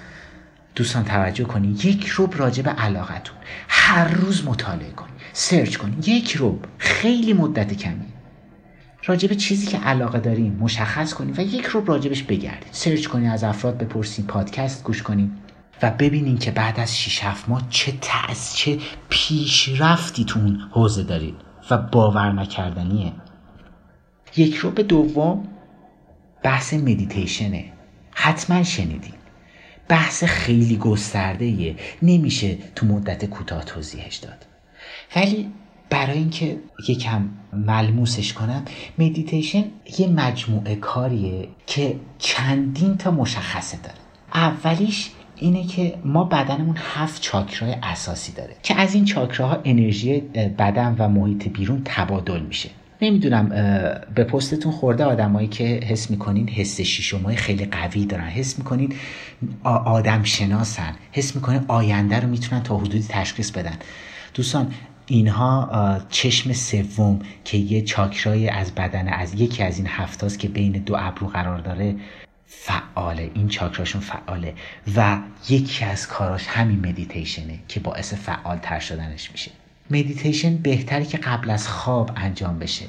دوستان 0.75 1.03
توجه 1.03 1.43
کنین 1.43 1.71
یک 1.71 2.07
روب 2.07 2.38
راجع 2.38 2.63
به 2.63 2.69
علاقتون. 2.69 3.36
هر 3.67 4.07
روز 4.07 4.45
مطالعه 4.45 4.91
کنین. 4.91 5.11
سرچ 5.34 5.78
کنین 5.78 5.98
یک 6.06 6.32
روب 6.32 6.66
خیلی 6.78 7.34
مدت 7.34 7.74
کمی 7.74 8.06
راجع 9.06 9.28
به 9.28 9.36
چیزی 9.36 9.68
که 9.68 9.78
علاقه 9.78 10.20
دارین 10.20 10.58
مشخص 10.60 11.14
کنین 11.14 11.36
و 11.38 11.42
یک 11.42 11.66
روب 11.66 11.90
راجبش 11.90 12.24
بگردین 12.24 12.70
سرچ 12.72 13.08
کنین 13.08 13.30
از 13.30 13.44
افراد 13.44 13.78
بپرسین 13.78 14.26
پادکست 14.26 14.84
گوش 14.84 15.04
کنین 15.04 15.32
و 15.82 15.92
ببینین 15.92 16.38
که 16.38 16.52
بعد 16.52 16.80
از 16.80 17.00
6 17.00 17.24
7 17.24 17.50
ماه 17.50 17.68
چه 17.70 17.94
تأس 18.02 18.56
چه 18.56 18.80
پیشرفتی 19.10 20.26
تو 20.26 20.40
اون 20.40 20.70
حوزه 20.72 21.04
دارین 21.04 21.36
و 21.72 21.78
باور 21.78 22.32
نکردنیه. 22.32 23.14
یک 24.38 24.56
رو 24.56 24.72
به 24.72 24.84
دوم 24.84 25.48
بحث 26.44 26.74
مدیتیشنه 26.74 27.66
حتما 28.12 28.64
شنیدین 28.64 29.14
بحث 29.88 30.24
خیلی 30.24 30.78
گسترده 30.78 31.76
نمیشه 32.02 32.58
تو 32.76 32.86
مدت 32.86 33.26
کوتاه 33.26 33.64
توضیحش 33.64 34.16
داد. 34.16 34.50
ولی 35.15 35.50
برای 35.89 36.18
اینکه 36.18 36.58
یکم 36.88 37.30
ملموسش 37.53 38.34
کنم 38.34 38.65
مدیتیشن 39.00 39.63
یه 40.00 40.08
مجموعه 40.08 40.75
کاریه 40.75 41.48
که 41.68 41.96
چندین 42.20 42.98
تا 42.98 43.12
مشخصه 43.12 43.77
داره. 43.77 43.96
اولیش 44.34 45.10
اینه 45.36 45.68
که 45.68 45.94
ما 46.06 46.24
بدنمون 46.24 46.75
هفت 46.77 47.22
چاکرای 47.22 47.75
اساسی 47.84 48.32
داره 48.32 48.56
که 48.63 48.75
از 48.75 48.96
این 48.96 49.06
چاکراها 49.06 49.62
انرژی 49.63 50.20
بدن 50.60 50.96
و 51.00 51.10
محیط 51.10 51.48
بیرون 51.48 51.82
تبادل 51.86 52.39
میشه. 52.39 52.70
نمی‌دونم 53.01 53.50
به 54.15 54.24
پستتون 54.24 54.72
خورده 54.72 55.03
آدمایی 55.03 55.48
که 55.48 55.63
حس 55.63 56.12
می‌کنین 56.12 56.50
حس 56.50 56.82
شیشمای 56.82 57.36
خیلی 57.36 57.65
قوی 57.65 58.06
دارن. 58.06 58.27
حس 58.27 58.58
می‌کنین 58.58 58.94
آدم 59.63 60.24
شناسن 60.24 60.96
حس 61.12 61.36
می‌کنین 61.36 61.65
آینده 61.68 62.20
رو 62.20 62.27
می‌تونن 62.27 62.63
تا 62.63 62.77
حدودی 62.77 63.06
تشخیص 63.10 63.51
بدن. 63.51 63.75
دوستان 64.34 64.74
اینها 65.08 66.01
چشم 66.10 66.53
سوم 66.53 67.20
که 67.46 67.58
یه 67.58 67.81
چاکرای 67.81 68.50
از 68.50 68.75
بدن 68.75 69.08
از 69.08 69.34
یکی 69.34 69.63
از 69.63 69.77
این 69.77 69.88
هفتاست 69.88 70.39
که 70.39 70.48
بین 70.48 70.72
دو 70.72 70.96
ابرو 71.00 71.27
قرار 71.27 71.58
داره 71.58 71.96
فعاله. 72.46 73.31
این 73.34 73.48
چاکراشون 73.48 74.01
فعاله. 74.01 74.53
و 74.96 75.17
یکی 75.50 75.86
از 75.86 76.08
کاراش 76.08 76.48
همین 76.48 76.88
مدیتیشنه 76.88 77.60
که 77.67 77.79
باعث 77.79 78.13
فعال 78.13 78.58
تر 78.58 78.79
شدنش 78.79 79.31
میشه. 79.31 79.51
مدیتیشن 79.91 80.57
بهتری 80.57 81.05
که 81.05 81.17
قبل 81.17 81.50
از 81.50 81.67
خواب 81.67 82.12
انجام 82.15 82.60
بشه. 82.60 82.86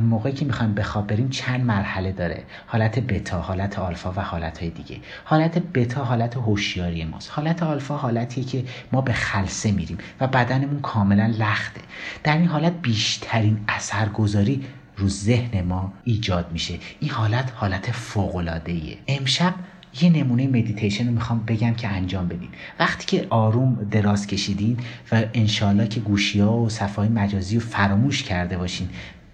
موقعی 0.00 0.32
که 0.32 0.44
می‌خوایم 0.44 0.74
به 0.74 0.82
خواب 0.82 1.06
بریم 1.06 1.28
چند 1.28 1.64
مرحله 1.64 2.12
داره. 2.12 2.44
حالت 2.66 2.98
بتا 2.98 3.40
حالت 3.40 3.78
آلفا 3.78 4.12
و 4.16 4.20
حالت 4.20 4.58
های 4.58 4.70
دیگه. 4.70 4.96
حالت 5.24 5.58
بتا 5.58 6.04
حالت 6.04 6.36
هوشیاری 6.36 7.04
ماست. 7.04 7.30
حالت 7.30 7.62
آلفا 7.62 7.96
حالتیه 7.96 8.44
که 8.44 8.64
ما 8.92 9.00
به 9.00 9.12
خلصه 9.12 9.72
میریم 9.72 9.98
و 10.20 10.26
بدنمون 10.26 10.80
کاملا 10.80 11.26
لخته. 11.38 11.80
در 12.24 12.36
این 12.36 12.46
حالت 12.46 12.72
بیشترین 12.82 13.64
اثرگذاری 13.68 14.64
رو 14.96 15.08
ذهن 15.08 15.60
ما 15.60 15.92
ایجاد 16.04 16.52
میشه. 16.52 16.78
این 17.00 17.10
حالت 17.10 17.52
حالت 17.54 17.90
فوق 17.90 18.60
امشب 19.08 19.54
یه 20.02 20.10
نمونه 20.10 20.46
مدیتیشن 20.46 21.06
رو 21.06 21.12
می‌خوام 21.12 21.44
بگم 21.46 21.74
که 21.74 21.88
انجام 21.88 22.28
بدین. 22.28 22.48
وقتی 22.78 23.06
که 23.06 23.26
آروم 23.30 23.88
دراز 23.90 24.26
کشیدین 24.26 24.78
و 25.12 25.22
انشالله 25.34 25.88
که 25.88 26.00
گوشی 26.00 26.40
ها 26.40 26.58
و 26.58 26.68
صفحه 26.68 27.08
مجازی 27.08 27.58
رو 27.58 27.60
فراموش 27.66 28.22
کرده 28.22 28.58
باشین 28.58 28.88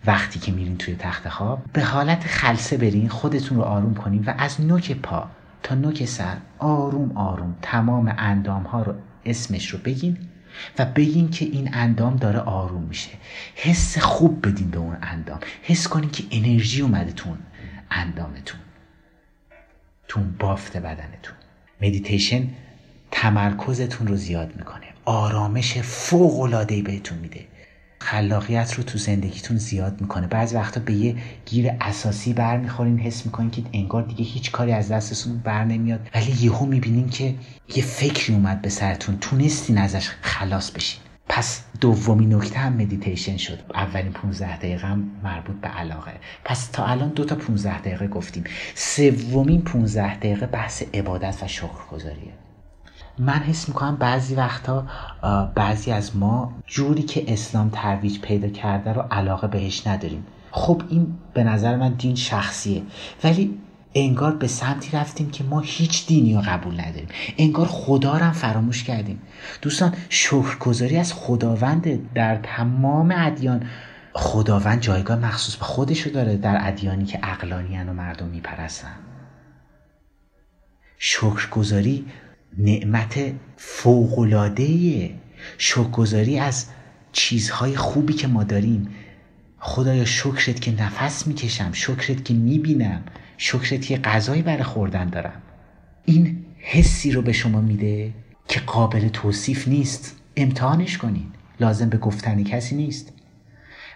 وقتی 0.07 0.39
که 0.39 0.53
میرین 0.53 0.77
توی 0.77 0.95
تخت 0.95 1.29
خواب 1.29 1.63
به 1.73 1.85
حالت 1.85 2.27
خلصه 2.27 2.77
برین 2.77 3.09
خودتون 3.09 3.59
رو 3.59 3.65
آروم 3.65 3.95
کنین 3.95 4.25
و 4.25 4.35
از 4.39 4.61
نوک 4.61 4.93
پا 4.93 5.27
تا 5.63 5.75
نوک 5.75 6.05
سر 6.05 6.37
آروم 6.59 7.17
آروم 7.17 7.57
تمام 7.63 8.15
اندام 8.19 8.63
ها 8.63 8.83
رو 8.83 8.95
اسمش 9.25 9.69
رو 9.69 9.79
بگین 9.79 10.19
و 10.79 10.85
بگین 10.85 11.31
که 11.31 11.45
این 11.45 11.71
اندام 11.73 12.17
داره 12.17 12.39
آروم 12.39 12.83
میشه. 12.83 13.11
حس 13.55 13.99
خوب 13.99 14.47
بدین 14.47 14.71
به 14.71 14.79
اون 14.79 14.97
اندام. 15.03 15.39
حس 15.63 15.89
کنین 15.89 16.11
که 16.11 16.25
انرژی 16.31 16.83
اومده 16.83 17.13
تون 17.13 17.39
اندامتون. 17.91 18.61
تون 20.09 20.35
بافت 20.39 20.77
بدنتون. 20.77 21.35
مدیتیشن 21.83 22.49
تمرکزتون 23.11 24.07
رو 24.07 24.17
زیاد 24.17 24.57
می‌کنه. 24.57 24.87
آرامش 25.05 25.79
فوق 25.79 26.41
العاده 26.41 26.83
بهتون 26.83 27.19
میده. 27.19 27.41
خلاقیت 27.99 28.75
رو 28.75 28.83
تو 28.83 28.99
زندگیتون 28.99 29.57
زیاد 29.57 30.01
می‌کنه. 30.01 30.27
بعضی 30.27 30.57
وقتا 30.57 30.81
به 30.81 30.93
یه 30.93 31.17
گیر 31.47 31.73
اساسی 31.81 32.33
برمیخورین 32.33 32.99
حس 32.99 33.27
می‌کنین 33.27 33.51
که 33.51 33.63
انگار 33.73 34.03
دیگه 34.03 34.25
هیچ 34.25 34.51
کاری 34.51 34.73
از 34.73 34.89
دستتون 34.89 35.39
بر 35.39 35.65
نمیاد. 35.65 36.11
ولی 36.15 36.33
یهو 36.41 36.67
می‌بینین 36.67 37.09
که 37.09 37.35
یه 37.77 37.83
فکری 37.83 38.35
اومد 38.35 38.63
به 38.63 38.69
سرتون. 38.69 39.19
تونستین 39.19 39.79
ازش 39.79 40.09
خلاص 40.21 40.71
بشین. 40.71 41.01
پس 41.29 41.63
دومین 41.81 42.35
نکته 42.35 42.59
هم 42.59 42.73
مدیتیشن 42.73 43.37
شد. 43.37 43.59
اولین 43.75 44.13
15 44.13 44.57
دقیقه 44.57 44.87
هم 44.87 45.11
مربوط 45.23 45.57
به 45.57 45.69
علاقه. 45.69 46.13
پس 46.45 46.67
تا 46.67 46.87
الان 46.87 47.09
دو 47.09 47.25
تا 47.25 47.35
15 47.35 47.79
دقیقه 47.79 48.07
گفتیم. 48.07 48.45
سومین 48.75 49.63
15 49.63 50.17
دقیقه 50.17 50.47
بحث 50.47 50.83
عبادت 50.95 51.43
و 51.43 51.49
شکرگزاریه. 51.49 52.33
من 53.19 53.33
حس 53.33 53.69
می‌کنم 53.69 53.97
بعضی 53.97 54.35
وقتا 54.35 54.87
بعضی 55.55 55.93
از 55.93 56.17
ما 56.17 56.53
جوری 56.67 57.03
که 57.03 57.33
اسلام 57.33 57.71
ترویج 57.71 58.21
پیدا 58.21 58.49
کرده 58.49 58.93
رو 58.93 59.03
علاقه 59.03 59.47
بهش 59.47 59.87
نداریم. 59.87 60.27
خب 60.51 60.83
این 60.89 61.19
به 61.35 61.45
نظر 61.45 61.77
من 61.77 61.93
دین 61.93 62.15
شخصیه. 62.15 62.83
ولی 63.25 63.59
انگار 63.99 64.33
به 64.37 64.47
سمتی 64.47 64.97
رفتیم 64.97 65.31
که 65.31 65.45
ما 65.45 65.61
هیچ 65.61 66.07
دینی 66.07 66.35
رو 66.35 66.41
قبول 66.47 66.81
نداریم. 66.81 67.09
انگار 67.39 67.67
خدا 67.67 68.19
رو 68.19 68.25
هم 68.25 68.33
فراموش 68.33 68.85
کردیم. 68.85 69.23
دوستان 69.63 69.95
شکرگزاری 70.09 70.97
از 70.97 71.13
خداوند 71.13 72.13
در 72.15 72.37
تمام 72.37 73.15
ادیان. 73.17 73.67
خداوند 74.13 74.81
جایگاه 74.81 75.19
مخصوص 75.19 75.57
به 75.57 75.65
خودشو 75.65 76.11
داره 76.11 76.37
در 76.37 76.59
ادیانی 76.69 77.05
که 77.05 77.19
اقلانی 77.23 77.79
و 77.79 77.93
مردم 77.93 78.27
میپرستن. 78.27 78.97
شکرگزاری 80.99 82.07
نعمت 82.59 83.33
فوقلادهیه 83.57 85.15
شکرگزاری 85.59 86.39
از 86.39 86.67
چیزهای 87.13 87.77
خوبی 87.77 88.13
که 88.13 88.27
ما 88.27 88.45
داریم. 88.45 88.89
خدایا 89.59 90.05
شکرت 90.05 90.61
که 90.61 90.83
نفس 90.83 91.27
می‌کشم 91.27 91.73
شکرت 91.73 92.25
که 92.25 92.35
می‌بینم. 92.35 93.03
شکرت 93.37 93.87
که 93.87 93.99
غذایی 93.99 94.43
برای 94.43 94.63
خوردن 94.63 95.09
دارم 95.09 95.43
این 96.05 96.45
حسی 96.59 97.13
رو 97.13 97.23
به 97.23 97.33
شما 97.33 97.61
میده 97.61 98.13
که 98.49 98.61
قابل 98.61 99.09
توصیف 99.09 99.69
نیست. 99.69 100.17
امتحانش 100.37 100.99
کنین. 100.99 101.27
لازم 101.61 101.89
به 101.89 101.99
گفتن 101.99 102.45
کسی 102.45 102.77
نیست. 102.77 103.13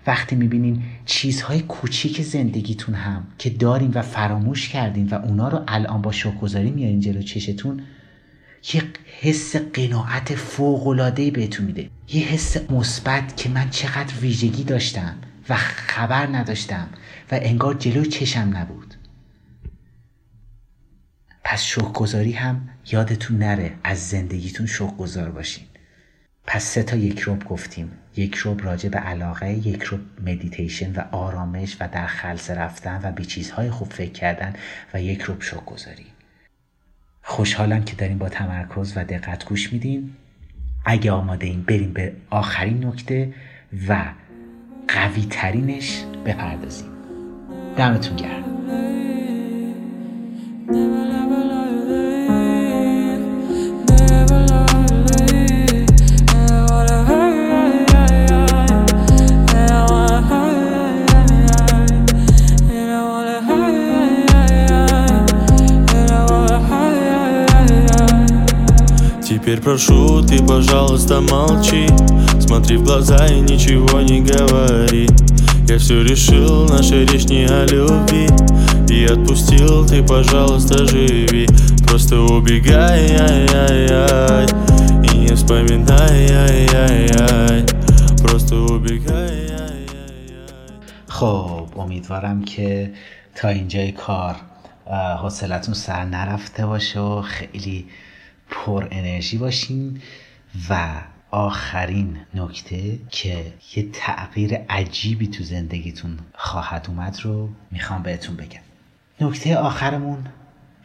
وقتی 0.06 0.36
می‌بینین 0.36 0.82
چیزهای 1.06 1.60
کوچیک 1.60 2.22
زندگیتون 2.22 2.94
هم 2.94 3.26
که 3.38 3.50
دارین 3.50 3.90
و 3.94 4.02
فراموش 4.02 4.68
کردین 4.68 5.08
و 5.08 5.14
اونا 5.14 5.48
رو 5.48 5.64
الان 5.68 6.02
با 6.02 6.12
شکرگزاری 6.12 6.70
میارین 6.70 7.00
جلو 7.00 7.22
چشتون 7.22 7.82
یه 8.74 8.82
حس 9.20 9.56
قناعت 9.56 10.34
فوقلادهی 10.34 11.30
بهتون 11.30 11.66
میده. 11.66 11.90
یه 12.08 12.22
حس 12.22 12.70
مثبت 12.70 13.36
که 13.36 13.48
من 13.48 13.70
چقدر 13.70 14.14
ویژگی 14.20 14.64
داشتم 14.64 15.14
و 15.48 15.56
خبر 15.56 16.26
نداشتم 16.26 16.88
و 17.32 17.38
انگار 17.42 17.74
جلوی 17.74 18.06
چشم 18.06 18.56
نبود. 18.56 18.89
پس 21.44 21.62
شوکگذاری 21.62 22.32
هم 22.32 22.68
یادتون 22.92 23.38
نره 23.38 23.72
از 23.84 24.08
زندگیتون 24.08 24.66
شوکگذار 24.66 25.30
باشین. 25.30 25.64
پس 26.46 26.64
سه 26.64 26.82
تا 26.82 26.96
یک 26.96 27.20
روب 27.20 27.44
گفتیم. 27.44 27.92
یک 28.16 28.34
روب 28.34 28.64
راجع 28.64 28.88
به 28.88 28.98
علاقه 28.98 29.52
یک 29.52 29.82
روب 29.82 30.00
مدیتیشن 30.20 30.92
و 30.92 31.04
آرامش 31.12 31.76
و 31.80 31.88
در 31.92 32.06
خلص 32.06 32.50
رفتن 32.50 33.00
و 33.02 33.12
به 33.12 33.24
چیزهای 33.24 33.70
خوب 33.70 33.92
فکر 33.92 34.12
کردن 34.12 34.54
و 34.94 35.02
یک 35.02 35.22
روب 35.22 35.42
شوکگذاری 35.42 36.06
خوشحالم 37.22 37.84
که 37.84 37.96
داریم 37.96 38.18
با 38.18 38.28
تمرکز 38.28 38.92
و 38.96 39.04
دقت 39.04 39.44
گوش 39.44 39.72
میدین. 39.72 40.10
اگه 40.84 41.12
آماده 41.12 41.46
این 41.46 41.62
بریم 41.62 41.92
به 41.92 42.12
آخرین 42.30 42.86
نکته 42.86 43.34
و 43.88 44.04
قوی 44.88 45.26
ترینش 45.30 46.04
بپردازیم. 46.24 46.90
دمتون 47.76 48.16
گرم. 48.16 48.49
Теперь 69.59 69.59
прошу, 69.59 70.21
ты, 70.21 70.41
пожалуйста, 70.41 71.19
молчи 71.19 71.89
Смотри 72.39 72.77
в 72.77 72.83
глаза 72.83 73.27
и 73.27 73.41
ничего 73.41 73.99
не 73.99 74.21
говори 74.21 75.09
Я 75.67 75.77
все 75.77 76.03
решил, 76.03 76.69
наша 76.69 77.03
речь 77.03 77.25
не 77.25 77.43
о 77.43 77.65
любви 77.65 78.29
И 78.87 79.03
отпустил, 79.03 79.85
ты, 79.85 80.01
пожалуйста, 80.01 80.87
живи 80.87 81.47
Просто 81.85 82.21
убегай, 82.21 83.11
ай-яй-яй 83.11 84.45
И 85.03 85.17
не 85.17 85.35
вспоминай, 85.35 86.31
ай-яй-яй 86.31 87.65
Просто 88.23 88.55
убегай, 88.55 89.49
ай-яй-яй 89.51 90.79
خب 91.07 91.79
امیدوارم 91.79 92.43
که 92.43 92.93
تا 93.35 93.49
اینجای 93.49 93.91
کار 93.91 94.35
حوصلتون 95.21 95.73
سر 95.73 96.05
نرفته 96.05 96.65
باشه 96.65 96.99
و 96.99 97.21
خیلی 97.21 97.85
پر 98.50 98.88
انرژی 98.90 99.38
باشین 99.38 100.00
و 100.70 101.02
آخرین 101.30 102.18
نکته 102.34 102.98
که 103.10 103.52
یه 103.76 103.88
تغییر 103.92 104.54
عجیبی 104.54 105.26
تو 105.26 105.44
زندگیتون 105.44 106.18
خواهد 106.34 106.86
اومد 106.88 107.20
رو 107.22 107.48
می‌خوام 107.70 108.02
بهتون 108.02 108.36
بگم. 108.36 108.60
نکته 109.20 109.56
آخرمون 109.56 110.26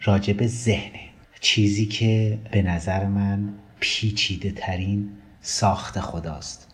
راجع 0.02 0.34
به 0.34 0.48
ذهنه. 0.48 1.00
چیزی 1.42 1.86
که 1.86 2.40
به 2.52 2.62
نظر 2.62 3.06
من 3.06 3.54
پیچیده 3.80 4.52
ترین 4.52 5.10
ساخت 5.42 6.00
خداست. 6.00 6.72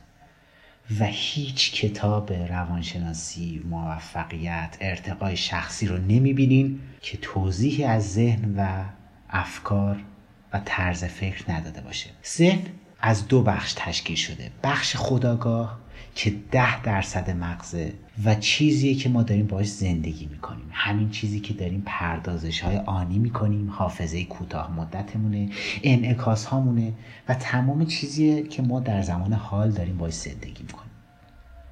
و 1.00 1.06
هیچ 1.06 1.72
کتاب 1.72 2.34
روانشناسی 2.34 3.62
موفقیت 3.70 4.78
ارتقای 4.82 5.38
شخصی 5.38 5.88
رو 5.88 5.98
نمی‌بینین 5.98 6.80
که 7.02 7.18
توضیحی 7.18 7.84
از 7.84 8.14
ذهن 8.14 8.56
و 8.58 8.84
افکار 9.30 10.04
و 10.54 10.62
طرز 10.66 11.04
فکر 11.04 11.52
نداده 11.52 11.82
باشه. 11.82 12.10
ذهن 12.38 12.62
از 13.00 13.28
دو 13.28 13.42
بخش 13.42 13.74
تشکیل 13.78 14.16
شده. 14.16 14.52
بخش 14.64 14.96
خداگاه 14.96 15.80
که 16.16 16.34
ده 16.52 16.82
درصد 16.82 17.30
مغزه 17.30 17.94
و 18.26 18.36
چیزیه 18.36 18.96
که 18.96 19.10
ما 19.10 19.24
داریم 19.24 19.48
باش 19.48 19.68
زندگی 19.68 20.26
می‌کنیم. 20.26 20.66
همین 20.72 21.10
چیزی 21.10 21.40
که 21.40 21.54
داریم 21.54 21.84
پردازش 21.86 22.62
های 22.62 22.78
آنی 22.78 23.20
می‌کنیم. 23.20 23.70
حافظه 23.70 24.24
کوتاه 24.24 24.72
مدتمونه 24.72 25.50
انعکاس 25.84 26.46
هامونه 26.46 26.94
و 27.30 27.34
تمام 27.34 27.86
چیزیه 27.86 28.44
که 28.44 28.62
ما 28.62 28.80
در 28.80 29.02
زمان 29.02 29.34
حال 29.34 29.72
داریم 29.72 29.98
باش 29.98 30.14
زندگی 30.14 30.64
می‌کنیم. 30.64 30.91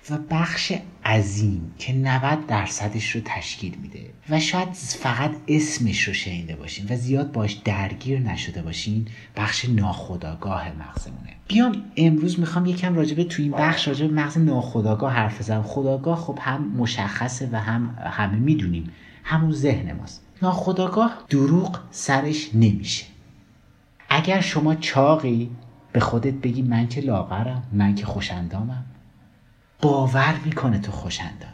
و 0.10 0.18
بخش 0.30 0.74
عظیم 1.06 1.72
که 1.78 1.94
90 1.94 2.46
درصدش 2.48 3.16
رو 3.16 3.22
تشکیل 3.26 3.76
میده. 3.82 4.10
و 4.30 4.40
شاید 4.40 4.74
فقط 4.74 5.32
اسمش 5.48 6.02
رو 6.04 6.14
شنیده 6.14 6.56
باشین 6.56 6.86
و 6.90 6.96
زیاد 6.96 7.32
باش 7.32 7.54
درگیر 7.54 8.20
نشده 8.20 8.62
باشین 8.62 9.08
بخش 9.36 9.66
ناخداگاه 9.66 10.72
مغزمونه. 10.80 11.36
بیام 11.48 11.84
امروز 11.98 12.40
می‌خوام 12.40 12.66
یکم 12.66 12.96
راجبه 12.96 13.24
تو 13.24 13.42
این 13.42 13.52
بخش 13.52 13.88
راجبه 13.88 14.14
مغز 14.14 14.38
ناخداگاه 14.38 15.14
حرف 15.14 15.40
بزنم. 15.40 15.64
خداگاه 15.64 16.18
خب 16.18 16.40
هم 16.42 16.68
مشخصه 16.78 17.50
و 17.52 17.56
هم 17.56 17.98
همه 18.00 18.36
می‌دونیم. 18.36 18.92
همون 19.24 19.52
ذهن 19.52 19.94
ماست. 19.94 20.26
ناخداگاه 20.42 21.24
دروغ 21.30 21.80
سرش 21.92 22.50
نمیشه. 22.54 23.06
اگر 24.10 24.42
شما 24.42 24.76
چاقی 24.76 25.50
به 25.92 26.00
خودت 26.00 26.34
بگی 26.34 26.62
من 26.62 26.88
که 26.88 27.02
لاغرم 27.02 27.64
من 27.74 27.96
که 27.96 28.06
خوشندامم. 28.06 28.86
باور 29.82 30.36
می‌کنه 30.46 30.80
تو 30.80 30.92
خوشندامی 30.92 31.54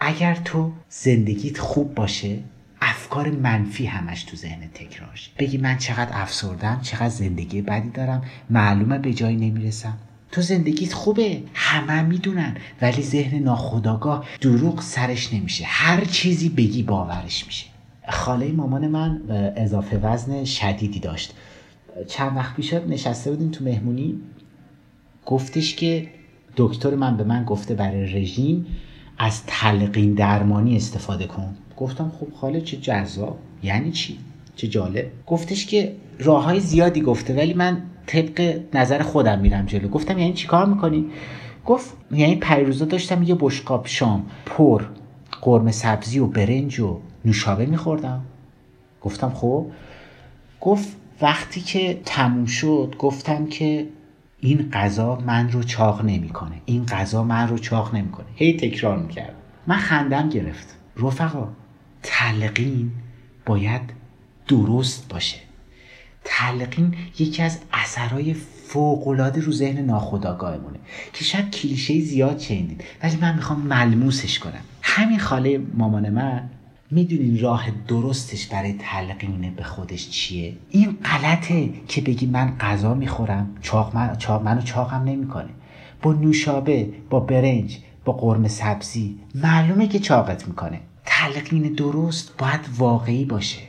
اگر 0.00 0.34
تو 0.34 0.72
زندگیت 0.88 1.58
خوب 1.58 1.94
باشه 1.94 2.38
افکار 2.80 3.30
منفی 3.30 3.86
همش 3.86 4.24
تو 4.24 4.36
ذهن 4.36 4.68
تکرارش 4.74 5.30
بگی 5.38 5.58
من 5.58 5.78
چقدر 5.78 6.10
افسردم 6.12 6.80
چقدر 6.82 7.08
زندگی 7.08 7.62
بدی 7.62 7.90
دارم 7.90 8.22
معلومه 8.50 8.98
به 8.98 9.14
جایی 9.14 9.36
نمی‌رسم. 9.36 9.98
تو 10.32 10.42
زندگیت 10.42 10.92
خوبه 10.92 11.42
همه 11.54 12.02
می‌دونن 12.02 12.56
ولی 12.82 13.02
ذهن 13.02 13.38
ناخداگاه 13.38 14.26
دروغ 14.40 14.80
سرش 14.80 15.34
نمیشه. 15.34 15.64
هر 15.66 16.04
چیزی 16.04 16.48
بگی 16.48 16.82
باورش 16.82 17.46
میشه. 17.46 17.66
خاله 18.08 18.52
مامان 18.52 18.88
من 18.88 19.22
اضافه 19.56 19.98
وزن 19.98 20.44
شدیدی 20.44 21.00
داشت. 21.00 21.34
چند 22.08 22.36
وقت 22.36 22.56
پیش 22.56 22.72
نشسته 22.72 23.30
بودیم 23.30 23.50
تو 23.50 23.64
مهمونی. 23.64 24.20
گفتش 25.26 25.74
که 25.76 26.08
دکتر 26.56 26.94
من 26.94 27.16
به 27.16 27.24
من 27.24 27.44
گفته 27.44 27.74
برای 27.74 28.14
رژیم 28.14 28.66
از 29.18 29.42
تلقین 29.46 30.14
درمانی 30.14 30.76
استفاده 30.76 31.26
کن. 31.26 31.54
گفتم 31.76 32.12
خب 32.20 32.34
خاله 32.34 32.60
چه 32.60 32.76
جذاب. 32.76 33.38
یعنی 33.62 33.90
چی؟ 33.90 34.18
چه 34.56 34.68
جالب. 34.68 35.06
گفتش 35.26 35.66
که 35.66 35.96
راه 36.18 36.44
های 36.44 36.60
زیادی 36.60 37.00
گفته 37.00 37.36
ولی 37.36 37.54
من 37.54 37.82
طبق 38.06 38.60
نظر 38.74 39.02
خودم 39.02 39.38
میرم 39.38 39.66
جلو. 39.66 39.88
گفتم 39.88 40.18
یعنی 40.18 40.32
چی 40.32 40.46
کار 40.46 40.66
می‌کنی؟ 40.66 41.06
گفت 41.66 41.96
یعنی 42.10 42.36
پیروزا 42.36 42.84
داشتم 42.84 43.22
یه 43.22 43.36
بشقاب 43.40 43.86
شام 43.86 44.26
پر 44.46 44.84
قرمه 45.42 45.72
سبزی 45.72 46.18
و 46.18 46.26
برنج 46.26 46.80
و 46.80 47.00
نوشابه 47.24 47.66
میخوردم. 47.66 48.20
گفتم 49.02 49.30
خب. 49.30 49.66
گفت 50.60 50.88
وقتی 51.20 51.60
که 51.60 52.00
تموم 52.04 52.46
شد 52.46 52.94
گفتم 52.98 53.46
که 53.46 53.86
این 54.44 54.70
غذا 54.70 55.16
من 55.26 55.52
رو 55.52 55.62
چاق 55.62 56.04
نمی‌کنه. 56.04 56.62
این 56.64 56.86
غذا 56.86 57.24
من 57.24 57.48
رو 57.48 57.58
چاق 57.58 57.94
نمی‌کنه. 57.94 58.26
هی 58.34 58.56
تکرار 58.56 58.98
می‌کرد. 58.98 59.34
من 59.66 59.76
خندم 59.76 60.28
گرفت. 60.28 60.76
رفقا 60.96 61.48
تلقین 62.02 62.92
باید 63.46 63.82
درست 64.48 65.08
باشه. 65.08 65.38
تلقین 66.24 66.94
یکی 67.18 67.42
از 67.42 67.58
اثرهای 67.72 68.34
فوقالعاده 68.34 69.40
رو 69.40 69.52
ذهن 69.52 69.78
ناخودآگاهمونه. 69.78 70.78
که 71.12 71.24
شاید 71.24 71.50
کلیشه 71.50 72.00
زیاد 72.00 72.38
شنیدید. 72.38 72.84
ولی 73.02 73.16
من 73.16 73.34
می‌خوام 73.34 73.60
ملموسش 73.60 74.38
کنم. 74.38 74.62
همین 74.82 75.18
خاله 75.18 75.58
مامان 75.74 76.10
من 76.10 76.50
می‌دونین 76.94 77.40
راه 77.40 77.70
درستش 77.88 78.46
برای 78.46 78.72
تلقین 78.72 79.54
به 79.56 79.62
خودش 79.62 80.10
چیه؟ 80.10 80.56
این 80.70 80.98
غلطه 81.04 81.70
که 81.88 82.00
بگی 82.00 82.26
من 82.26 82.56
غذا 82.58 82.94
می‌خورم 82.94 83.56
چاق 83.62 83.96
من 83.96 84.16
چاق 84.16 84.42
منو 84.42 84.60
چاقم 84.60 85.02
نمی‌کنه. 85.04 85.48
با 86.02 86.12
نوشابه 86.12 86.92
با 87.10 87.20
برنج 87.20 87.78
با 88.04 88.12
قرمه 88.12 88.48
سبزی 88.48 89.18
معلومه 89.34 89.88
که 89.88 89.98
چاقت 89.98 90.48
می‌کنه. 90.48 90.80
تلقین 91.04 91.62
درست 91.62 92.36
باید 92.38 92.60
واقعی 92.78 93.24
باشه. 93.24 93.62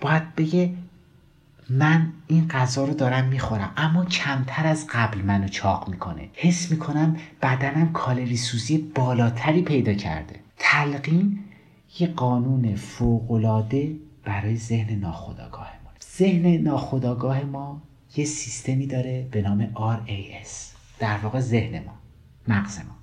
باید 0.00 0.34
بگه 0.34 0.70
من 1.70 2.12
این 2.26 2.48
غذا 2.48 2.84
رو 2.84 2.94
دارم 2.94 3.24
می‌خورم 3.24 3.72
اما 3.76 4.04
کمتر 4.04 4.66
از 4.66 4.86
قبل 4.92 5.22
منو 5.22 5.48
چاق 5.48 5.88
می‌کنه. 5.88 6.28
حس 6.34 6.70
می‌کنم 6.70 7.16
بدنم 7.42 7.92
کالری 7.92 8.36
سوزی 8.36 8.78
بالاتری 8.78 9.62
پیدا 9.62 9.94
کرده. 9.94 10.34
تلقین 10.58 11.38
یه 12.00 12.06
قانون 12.06 12.74
فوقالعاده 12.74 13.92
برای 14.24 14.56
ذهن 14.56 14.98
ناخودآگاه 14.98 15.70
ما. 15.84 15.90
ذهن 16.18 16.46
ناخودآگاه 16.46 17.44
ما 17.44 17.82
یه 18.16 18.24
سیستمی 18.24 18.86
داره 18.86 19.28
به 19.30 19.42
نام 19.42 19.74
RAS 19.74 20.48
در 20.98 21.18
واقع 21.18 21.40
ذهن 21.40 21.84
ما 21.84 21.92
مغز 22.48 22.78
ما. 22.78 22.96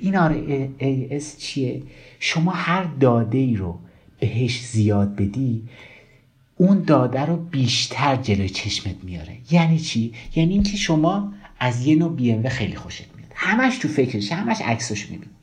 این 0.00 0.14
RAS 0.14 1.36
چیه؟ 1.38 1.82
شما 2.20 2.52
هر 2.52 2.84
داده 2.84 3.38
ای 3.38 3.56
رو 3.56 3.78
بهش 4.20 4.66
زیاد 4.66 5.16
بدی 5.16 5.68
اون 6.56 6.82
داده 6.82 7.20
رو 7.20 7.36
بیشتر 7.36 8.16
جلوی 8.16 8.48
چشمت 8.48 9.04
میاره. 9.04 9.36
یعنی 9.50 9.78
چی؟ 9.78 10.12
یعنی 10.36 10.52
اینکه 10.52 10.76
شما 10.76 11.32
از 11.58 11.86
یه 11.86 11.94
نوع 11.94 12.12
بی 12.16 12.48
خیلی 12.48 12.76
خوشت 12.76 13.04
میاد. 13.16 13.30
همش 13.34 13.78
تو 13.78 13.88
فکرش 13.88 14.32
همش 14.32 14.60
عکسش 14.60 15.10
می‌بینی. 15.10 15.33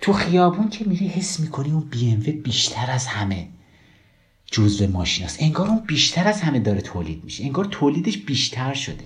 تو 0.00 0.12
خیابون 0.12 0.68
که 0.68 0.84
میری 0.84 1.08
حس 1.08 1.40
می‌کنی 1.40 1.70
اون 1.70 1.80
بی 1.80 2.16
بیشتر 2.16 2.90
از 2.90 3.06
همه 3.06 3.48
جزو 4.46 4.86
ماشین 4.86 5.24
است 5.24 5.42
انگار 5.42 5.68
اون 5.68 5.78
بیشتر 5.86 6.28
از 6.28 6.40
همه 6.40 6.58
داره 6.58 6.80
تولید 6.80 7.24
میشه. 7.24 7.44
انگار 7.44 7.64
تولیدش 7.64 8.18
بیشتر 8.18 8.74
شده. 8.74 9.04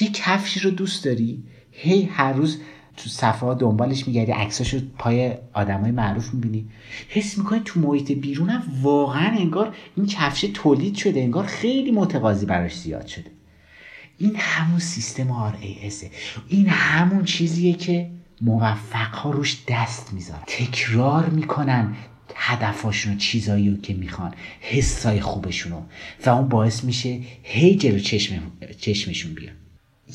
یه 0.00 0.10
کفشی 0.10 0.60
رو 0.60 0.70
دوست 0.70 1.04
داری؟ 1.04 1.42
هی 1.70 2.02
هر 2.02 2.32
روز 2.32 2.58
تو 2.96 3.10
صفحه 3.10 3.54
دنبالش 3.54 4.06
میگردی 4.06 4.32
عکساشو 4.32 4.80
پای 4.98 5.34
آدمای 5.52 5.90
معروف 5.90 6.34
می‌بینی. 6.34 6.68
حس 7.08 7.38
می‌کنی 7.38 7.60
تو 7.64 7.80
محیط 7.80 8.12
بیرونم 8.12 8.62
واقعا 8.82 9.36
انگار 9.38 9.74
این 9.96 10.06
کفش 10.06 10.46
تولید 10.54 10.94
شده. 10.96 11.20
انگار 11.20 11.46
خیلی 11.46 11.90
متقاضی 11.90 12.46
براش 12.46 12.78
زیاد 12.78 13.06
شده. 13.06 13.30
این 14.18 14.32
همون 14.36 14.78
سیستم 14.78 15.30
آر 15.30 15.58
این 16.48 16.68
همون 16.68 17.24
چیزیه 17.24 17.72
که 17.72 18.10
موفق 18.42 19.14
ها 19.14 19.30
روش 19.30 19.58
دست 19.68 20.12
می‌ذارن. 20.12 20.42
تکرار 20.46 21.26
می‌کنن 21.26 21.94
هدفاشون 22.34 23.18
چیزایی 23.18 23.70
رو 23.70 23.76
که 23.76 23.94
می‌خوان 23.94 24.34
حسای 24.60 25.20
خوبشونو. 25.20 25.82
و 26.26 26.30
اون 26.30 26.48
باعث 26.48 26.84
میشه 26.84 27.20
هی 27.42 27.76
جلو 27.76 27.98
چشم 27.98 28.52
چشمشون 28.78 29.34
بیاد. 29.34 29.54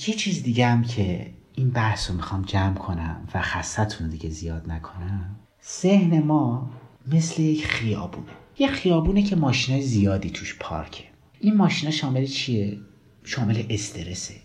یه 0.08 0.13
چیز 0.13 0.44
دیگه 0.44 0.68
هم 0.68 0.84
که 0.84 1.34
این 1.56 1.70
بحث 1.70 2.10
رو 2.10 2.16
می‌خوام 2.16 2.42
جمع 2.42 2.74
کنم 2.74 3.28
و 3.34 3.42
خستتون 3.42 4.10
دیگه 4.10 4.30
زیاد 4.30 4.72
نکنم. 4.72 5.36
ذهن 5.82 6.24
ما 6.24 6.72
مثل 7.08 7.42
یک 7.42 7.66
خیابونه. 7.66 8.32
یه 8.60 8.68
خیابونه 8.68 9.24
که 9.24 9.36
ماشینای 9.36 9.82
زیادی 9.82 10.30
توش 10.30 10.56
پارکه. 10.60 11.04
این 11.40 11.58
ماشینا 11.58 11.92
شامل 11.92 12.26
چیه؟ 12.26 12.78
شامل 13.24 13.63
استرسه. 13.70 14.36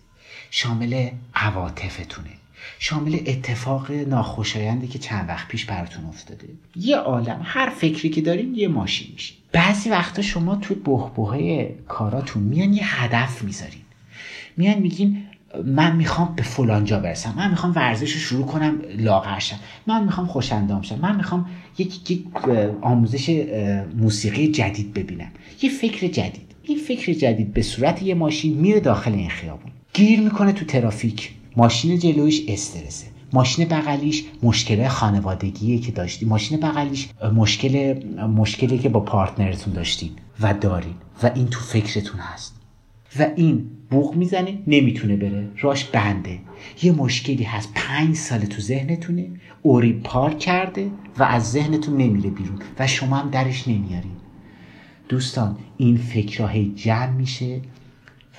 شامل 0.51 1.11
عواطفتونه. 1.35 2.31
شامل 2.79 3.19
اتفاق 3.27 3.93
ناخوشایندی 3.93 4.87
که 4.87 4.99
چند 4.99 5.29
وقت 5.29 5.49
پیش 5.49 5.65
براتون 5.65 6.05
افتاده. 6.05 6.49
یه 6.77 6.97
عالم 6.97 7.41
هر 7.45 7.71
فکری 7.71 8.09
که 8.11 8.21
دارین 8.21 8.55
یه 8.55 8.69
ماشین 8.69 9.09
میشه. 9.13 9.35
بعضی 9.53 9.91
وقتا 9.91 10.23
شما 10.23 10.57
توی 10.57 10.77
بهبوهای 10.77 11.69
کاراتون 11.89 12.43
میان 12.43 12.73
یه 12.73 13.03
هدف 13.03 13.43
می‌ذارین. 13.43 13.83
میان 14.57 14.79
میگین 14.79 15.25
من 15.65 15.97
می‌خوام 15.97 16.35
به 16.37 16.43
فلانجا 16.43 16.99
برسم. 16.99 17.35
من 17.37 17.51
می‌خوام 17.51 17.73
ورزش 17.77 18.13
رو 18.13 18.21
شروع 18.21 18.47
کنم 18.47 18.81
لاغر 18.99 19.39
شم. 19.39 19.57
من 19.87 20.05
می‌خوام 20.05 20.27
خوشندام 20.27 20.83
شم. 20.83 20.99
من 20.99 21.17
می‌خوام 21.17 21.47
یک, 21.79 22.11
یک 22.11 22.25
آموزش 22.81 23.47
موسیقی 23.97 24.49
جدید 24.49 24.95
ببینم. 24.95 25.31
یه 25.63 25.71
فکر 25.71 26.07
جدید. 26.07 26.53
این 26.63 26.79
فکر 26.79 27.13
جدید 27.13 27.53
به 27.53 27.63
صورت 27.63 28.03
یه 28.03 28.15
ماشین 28.15 28.59
میره 28.59 28.81
داخل 28.81 29.13
این 29.13 29.31
خیابون. 29.31 29.73
گیر 29.95 30.21
می‌کنه 30.21 30.53
تو 30.53 30.65
ترافیک. 30.65 31.31
ماشین 31.57 31.99
جلویش 31.99 32.43
استرسه. 32.49 33.07
ماشین 33.33 33.69
بغلیش 33.69 34.25
مشکل 34.43 34.89
خانوادگیه 34.89 35.79
که 35.79 35.93
داشتی 35.93 36.27
ماشین 36.27 36.61
بغلیش 36.61 37.09
مشکل 37.35 38.07
مشکلی 38.27 38.79
که 38.79 38.89
با 38.89 39.01
پارتنرتون 39.01 39.73
داشتین 39.73 40.11
و 40.41 40.55
دارین 40.55 40.95
و 41.23 41.31
این 41.35 41.47
تو 41.47 41.61
فکرتون 41.61 42.21
هست. 42.21 42.57
و 43.19 43.27
این 43.37 43.65
بوغ 43.91 44.17
می‌زنه 44.17 44.59
نمی‌تونه 44.67 45.17
بره. 45.17 45.49
راش 45.61 45.85
بنده. 45.85 46.39
یه 46.83 46.93
مشکلی 46.93 47.45
هست. 47.45 47.73
پنج 47.75 48.17
سال 48.17 48.39
تو 48.39 48.61
ذهنتونه. 48.61 49.31
اوری 49.63 49.93
پارک 49.93 50.39
کرده 50.39 50.91
و 51.19 51.23
از 51.23 51.51
ذهنتون 51.51 51.97
نمیره 51.97 52.31
بیرون 52.31 52.59
و 52.79 52.87
شما 52.87 53.17
هم 53.17 53.31
درش 53.31 53.69
نمیارین. 53.69 54.17
دوستان 55.09 55.57
این 55.77 55.97
فکرها 55.97 56.63
جمع 56.75 57.11
میشه 57.11 57.61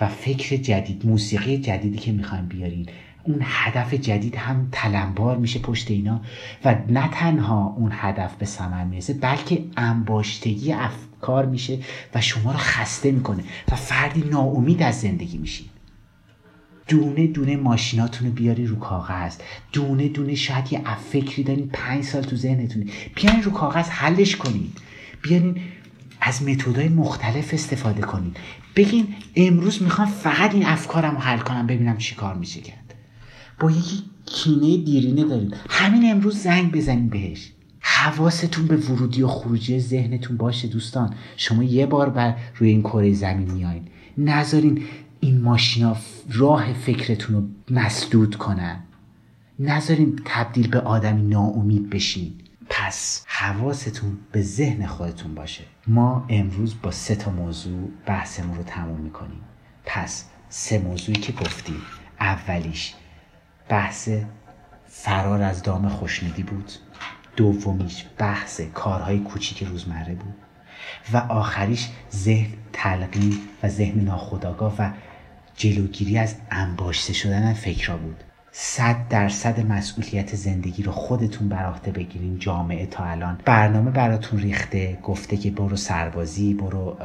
و 0.02 0.08
فکر 0.08 0.58
جدید 0.58 1.06
موسیقی 1.06 1.58
جدیدی 1.58 1.98
که 1.98 2.12
می‌خوایم 2.12 2.46
بیارین 2.46 2.86
اون 3.24 3.40
هدف 3.42 3.94
جدید 3.94 4.36
هم 4.36 4.70
تلمبار 4.72 5.38
میشه 5.38 5.60
پشت 5.60 5.92
اینا 5.92 6.22
و 6.66 6.76
نه 6.90 7.10
تنها 7.12 7.76
اون 7.78 7.92
هدف 7.94 8.36
به 8.36 8.46
ثمر 8.46 8.84
می‌رسه 8.84 9.14
بلکه 9.14 9.64
انباشتگی 9.78 10.74
افکار 10.74 11.46
میشه 11.46 11.80
و 12.16 12.22
شما 12.22 12.52
رو 12.52 12.58
خسته 12.58 13.12
می‌کنه 13.12 13.44
و 13.72 13.76
فردی 13.76 14.22
ناامید 14.22 14.84
از 14.84 15.02
زندگی 15.02 15.38
میشین 15.38 15.68
دونه 16.88 17.28
دونه 17.28 17.56
ماشیناتون 17.56 18.28
رو 18.28 18.34
بیاری 18.34 18.66
رو 18.66 18.76
کاغذ. 18.76 19.38
دونه 19.72 20.08
دونه 20.08 20.36
شاید 20.36 20.74
یه 20.74 20.82
فکری 21.12 21.44
دارین 21.44 21.70
پنج 21.74 22.04
سال 22.04 22.22
تو 22.22 22.36
ذهنتونه. 22.36 22.86
بیاین 23.16 23.44
رو 23.44 23.52
کاغذ 23.52 23.90
حلش 23.90 24.36
کنید 24.36 24.78
بیارین 25.22 25.62
از 26.22 26.44
متدای 26.44 26.90
مختلف 26.90 27.54
استفاده 27.54 28.02
کنید 28.02 28.38
بگین 28.76 29.16
امروز 29.36 29.84
می‌خوام 29.84 30.08
فقط 30.08 30.54
این 30.54 30.66
افکارم 30.66 31.18
حل 31.18 31.38
کنم 31.38 31.68
ببینم 31.68 31.98
چی 31.98 32.16
کار 32.16 32.36
میشه 32.36 32.62
کرد 32.62 32.83
با 33.60 33.72
یکی 33.72 34.04
کینه 34.26 34.78
دیرینه 34.78 35.24
دارید 35.24 35.58
همین 35.70 36.12
امروز 36.12 36.38
زنگ 36.38 36.72
بزنین 36.72 37.10
بهش. 37.10 37.52
حواستون 37.80 38.68
به 38.68 38.78
ورودی 38.78 39.22
و 39.22 39.28
خروجی 39.28 39.80
ذهنتون 39.80 40.38
باشه 40.38 40.68
دوستان. 40.68 41.16
شما 41.38 41.64
یه 41.64 41.86
بار 41.86 42.10
بر 42.10 42.36
روی 42.56 42.70
این 42.70 42.82
کره 42.82 43.14
زمین 43.14 43.52
میایین. 43.52 43.88
نذارین 44.18 44.84
این 45.20 45.42
ماشینا 45.42 45.98
راه 46.32 46.74
فکرتون 46.74 47.36
رو 47.36 47.76
مسدود 47.76 48.36
کنن. 48.36 48.80
نذارین 49.60 50.20
تبدیل 50.26 50.68
به 50.68 50.80
آدمی 50.80 51.22
ناامید 51.22 51.90
بشین. 51.90 52.34
پس 52.70 53.26
حواستون 53.28 54.18
به 54.32 54.42
ذهن 54.42 54.86
خودتون 54.86 55.36
باشه. 55.36 55.64
ما 55.88 56.26
امروز 56.30 56.76
با 56.84 56.92
سه 56.92 57.16
تا 57.16 57.32
موضوع 57.32 57.90
بحثمون 58.06 58.58
رو 58.58 58.64
تموم 58.64 59.00
می‌کنیم. 59.00 59.42
پس 59.86 60.26
سه 60.50 60.80
موضوعی 60.80 61.18
که 61.18 61.32
گفتیم. 61.32 61.82
اولیش 62.20 62.94
بحث 63.74 64.10
فرار 64.88 65.42
از 65.42 65.64
دام 65.64 65.90
خوشنودی 65.90 66.44
بود. 66.44 66.72
دومیش 67.36 68.06
بحث 68.18 68.62
کارهای 68.62 69.20
کوچیک 69.20 69.64
روزمره 69.64 70.16
بود. 70.16 70.36
و 71.14 71.18
آخریش 71.18 71.90
ذهن 72.16 72.54
تلقی 72.74 73.40
و 73.64 73.70
ذهن 73.70 74.00
ناخودآگاه 74.00 74.76
و 74.80 74.90
جلوگیری 75.56 76.18
از 76.18 76.36
انباشته 76.52 77.14
شدن 77.14 77.54
فکرها 77.54 77.98
بود. 77.98 78.24
صد 78.52 79.08
درصد 79.10 79.60
مسئولیت 79.60 80.36
زندگی 80.36 80.84
رو 80.84 80.92
خودتون 80.92 81.50
بر 81.50 81.66
عهده 81.66 81.92
بگیرین 81.92 82.40
جامعه 82.40 82.86
تا 82.86 83.04
الان. 83.04 83.40
برنامه 83.46 83.92
براتون 83.92 84.40
ریخته 84.40 84.98
گفته 85.04 85.38
که 85.38 85.52
برو 85.52 85.76
سربازی 85.76 86.54
برو 86.54 86.98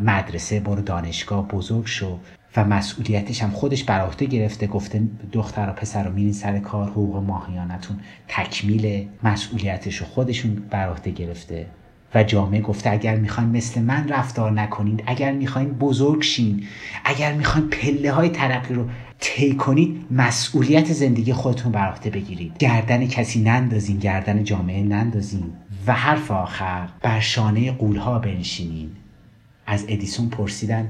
مدرسه 0.00 0.60
برو 0.60 0.82
دانشگاه 0.82 1.48
بزرگ 1.48 1.86
شو. 1.86 2.18
و 2.56 2.64
مسئولیتش 2.64 3.42
هم 3.42 3.50
خودش 3.50 3.84
بر 3.84 4.00
عهده 4.00 4.26
گرفته 4.26 4.66
گفته 4.66 5.02
دختر 5.32 5.70
و 5.70 5.72
پسر 5.72 6.04
رو 6.04 6.12
میرین 6.12 6.32
سر 6.32 6.58
کار 6.58 6.90
حقوق 6.90 7.16
ماهیانتون. 7.16 7.96
تکمیل 8.28 9.08
مسئولیتش 9.22 9.96
رو 9.96 10.06
خودشون 10.06 10.54
بر 10.70 10.88
عهده 10.88 11.10
گرفته. 11.10 11.66
و 12.14 12.24
جامعه 12.24 12.60
گفته 12.60 12.90
اگر 12.90 13.16
می‌خواین 13.16 13.50
مثل 13.50 13.82
من 13.82 14.08
رفتار 14.08 14.52
نکنید 14.52 15.02
اگر 15.06 15.32
می‌خواین 15.32 15.68
بزرگ 15.68 16.22
شین 16.22 16.64
اگر 17.04 17.32
می‌خواین 17.32 17.68
پله 17.68 18.12
های 18.12 18.28
ترقی 18.28 18.74
رو 18.74 18.88
طی 19.20 19.54
کنید 19.54 20.06
مسئولیت 20.10 20.92
زندگی 20.92 21.32
خودتون 21.32 21.72
بر 21.72 21.88
عهده 21.88 22.10
بگیرید. 22.10 22.58
گردن 22.58 23.06
کسی 23.06 23.42
نندازین 23.42 23.98
گردن 23.98 24.44
جامعه 24.44 24.82
نندازین. 24.82 25.52
و 25.86 25.92
حرف 25.92 26.30
آخر 26.30 26.88
بر 27.02 27.20
شانه 27.20 27.72
قولها 27.72 28.18
بنشینین. 28.18 28.90
از 29.66 29.84
ادیسون 29.88 30.28
پرسیدن 30.28 30.88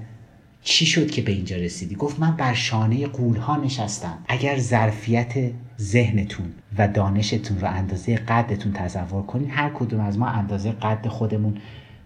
چی 0.63 0.87
شد 0.87 1.11
که 1.11 1.23
به 1.23 1.33
اینجا 1.33 1.57
رسیدی؟ 1.57 1.95
گفت 1.95 2.21
من 2.21 2.37
بر 2.37 2.55
شانه 2.55 3.07
قولها 3.07 3.57
نشستم. 3.57 4.19
اگر 4.29 4.59
ظرفیت 4.59 5.35
ذهنتون 5.81 6.47
و 6.79 6.89
دانشتون 6.89 7.61
رو 7.61 7.69
اندازه 7.69 8.17
قدتون 8.17 8.73
تصور 8.73 9.23
کنین 9.23 9.51
هر 9.51 9.71
کدوم 9.75 10.01
از 10.01 10.19
ما 10.19 10.27
اندازه 10.27 10.73
قد 10.73 11.09
خودمون 11.09 11.57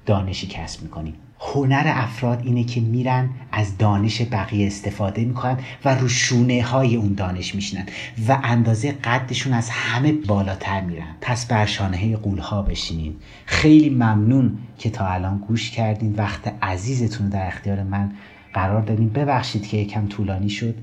دانشی 0.07 0.47
کسب 0.47 0.83
می‌کنیم. 0.83 1.15
هنر 1.41 1.83
افراد 1.87 2.41
اینه 2.45 2.65
که 2.65 2.81
میرن 2.81 3.31
از 3.53 3.79
دانش 3.79 4.23
بقیه 4.23 4.67
استفاده 4.67 5.25
می‌کنن 5.25 5.59
و 5.85 5.95
رو 5.95 6.09
شونه 6.09 6.63
های 6.63 6.97
اون 6.97 7.15
دانش 7.15 7.55
میشینن 7.55 7.87
و 8.29 8.39
اندازه 8.43 8.93
قدشون 8.93 9.53
از 9.53 9.71
همه 9.71 10.13
بالاتر 10.13 10.81
میرن. 10.81 11.17
پس 11.21 11.47
بر 11.47 11.67
شانه 11.67 12.17
قولها 12.17 12.63
بشینین. 12.63 13.17
خیلی 13.47 13.91
ممنون 13.91 14.59
که 14.79 14.91
تا 14.91 15.07
الان 15.07 15.39
گوش 15.39 15.71
کردین. 15.71 16.15
وقت 16.15 16.55
عزیزتون 16.63 17.29
در 17.29 17.47
اختیار 17.47 17.83
من 17.83 18.13
قرار 18.55 18.83
دادیم 18.83 19.09
ببخشید 19.09 19.69
که 19.69 19.77
یکم 19.77 20.07
طولانی 20.07 20.49
شد. 20.49 20.75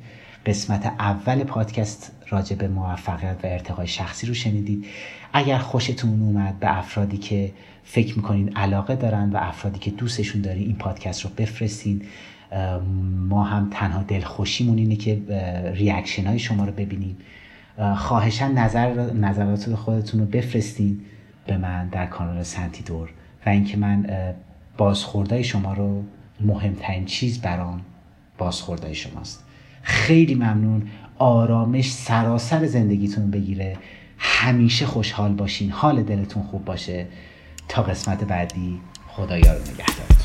قسمت 0.46 0.86
اول 0.86 1.44
پادکست 1.44 2.12
راجع 2.30 2.56
به 2.56 2.68
موفقیت 2.68 3.38
و 3.44 3.48
ارتقای 3.48 3.88
شخصی 3.88 4.28
رو 4.28 4.34
شنیدید. 4.34 4.86
اگر 5.34 5.58
خوشتون 5.58 6.22
اومد 6.22 6.60
به 6.60 6.78
افرادی 6.78 7.18
که 7.18 7.52
فکر 7.84 8.16
می‌کنین 8.16 8.58
علاقه 8.58 8.96
دارن 8.96 9.30
و 9.30 9.38
افرادی 9.38 9.80
که 9.80 9.92
دوستشون 9.92 10.42
دارین 10.42 10.64
این 10.64 10.76
پادکست 10.76 11.22
رو 11.22 11.30
بفرستین 11.38 12.02
ما 13.30 13.44
هم 13.44 13.70
تنها 13.72 14.04
دلخوشیمون 14.04 14.78
اینه 14.78 14.96
که 14.96 15.22
ریاکشن 15.74 16.28
های 16.28 16.40
شما 16.40 16.66
رو 16.66 16.72
ببینیم. 16.72 17.18
خواهشا 17.96 18.48
نظر 18.48 19.14
نظرات 19.14 19.76
خودتون 19.76 20.20
رو 20.20 20.26
بفرستین 20.26 21.00
به 21.48 21.58
من 21.58 21.88
در 21.88 22.06
کانال 22.06 22.44
سنتی 22.44 22.84
دور. 22.84 23.10
و 23.46 23.50
اینکه 23.50 23.78
من 23.78 24.06
بازخوردهای 24.78 25.44
شما 25.44 25.74
رو 25.74 26.04
مهمترین 26.40 27.06
چیز 27.06 27.42
برام 27.42 27.82
بازخوردهای 28.38 28.96
شماست. 28.96 29.44
خیلی 29.82 30.36
ممنون. 30.36 30.88
آرامش 31.18 31.92
سراسر 31.94 32.66
زندگیتون 32.66 33.32
بگیره. 33.32 33.78
همیشه 34.18 34.86
خوشحال 34.86 35.34
باشین. 35.34 35.72
حال 35.72 36.04
دلتون 36.04 36.44
خوب 36.44 36.66
باشه. 36.66 37.08
تا 37.68 37.82
قسمت 37.84 38.24
بعدی 38.24 38.80
خدایا 39.08 39.54
رو 39.54 39.62
نگهدار. 39.62 40.19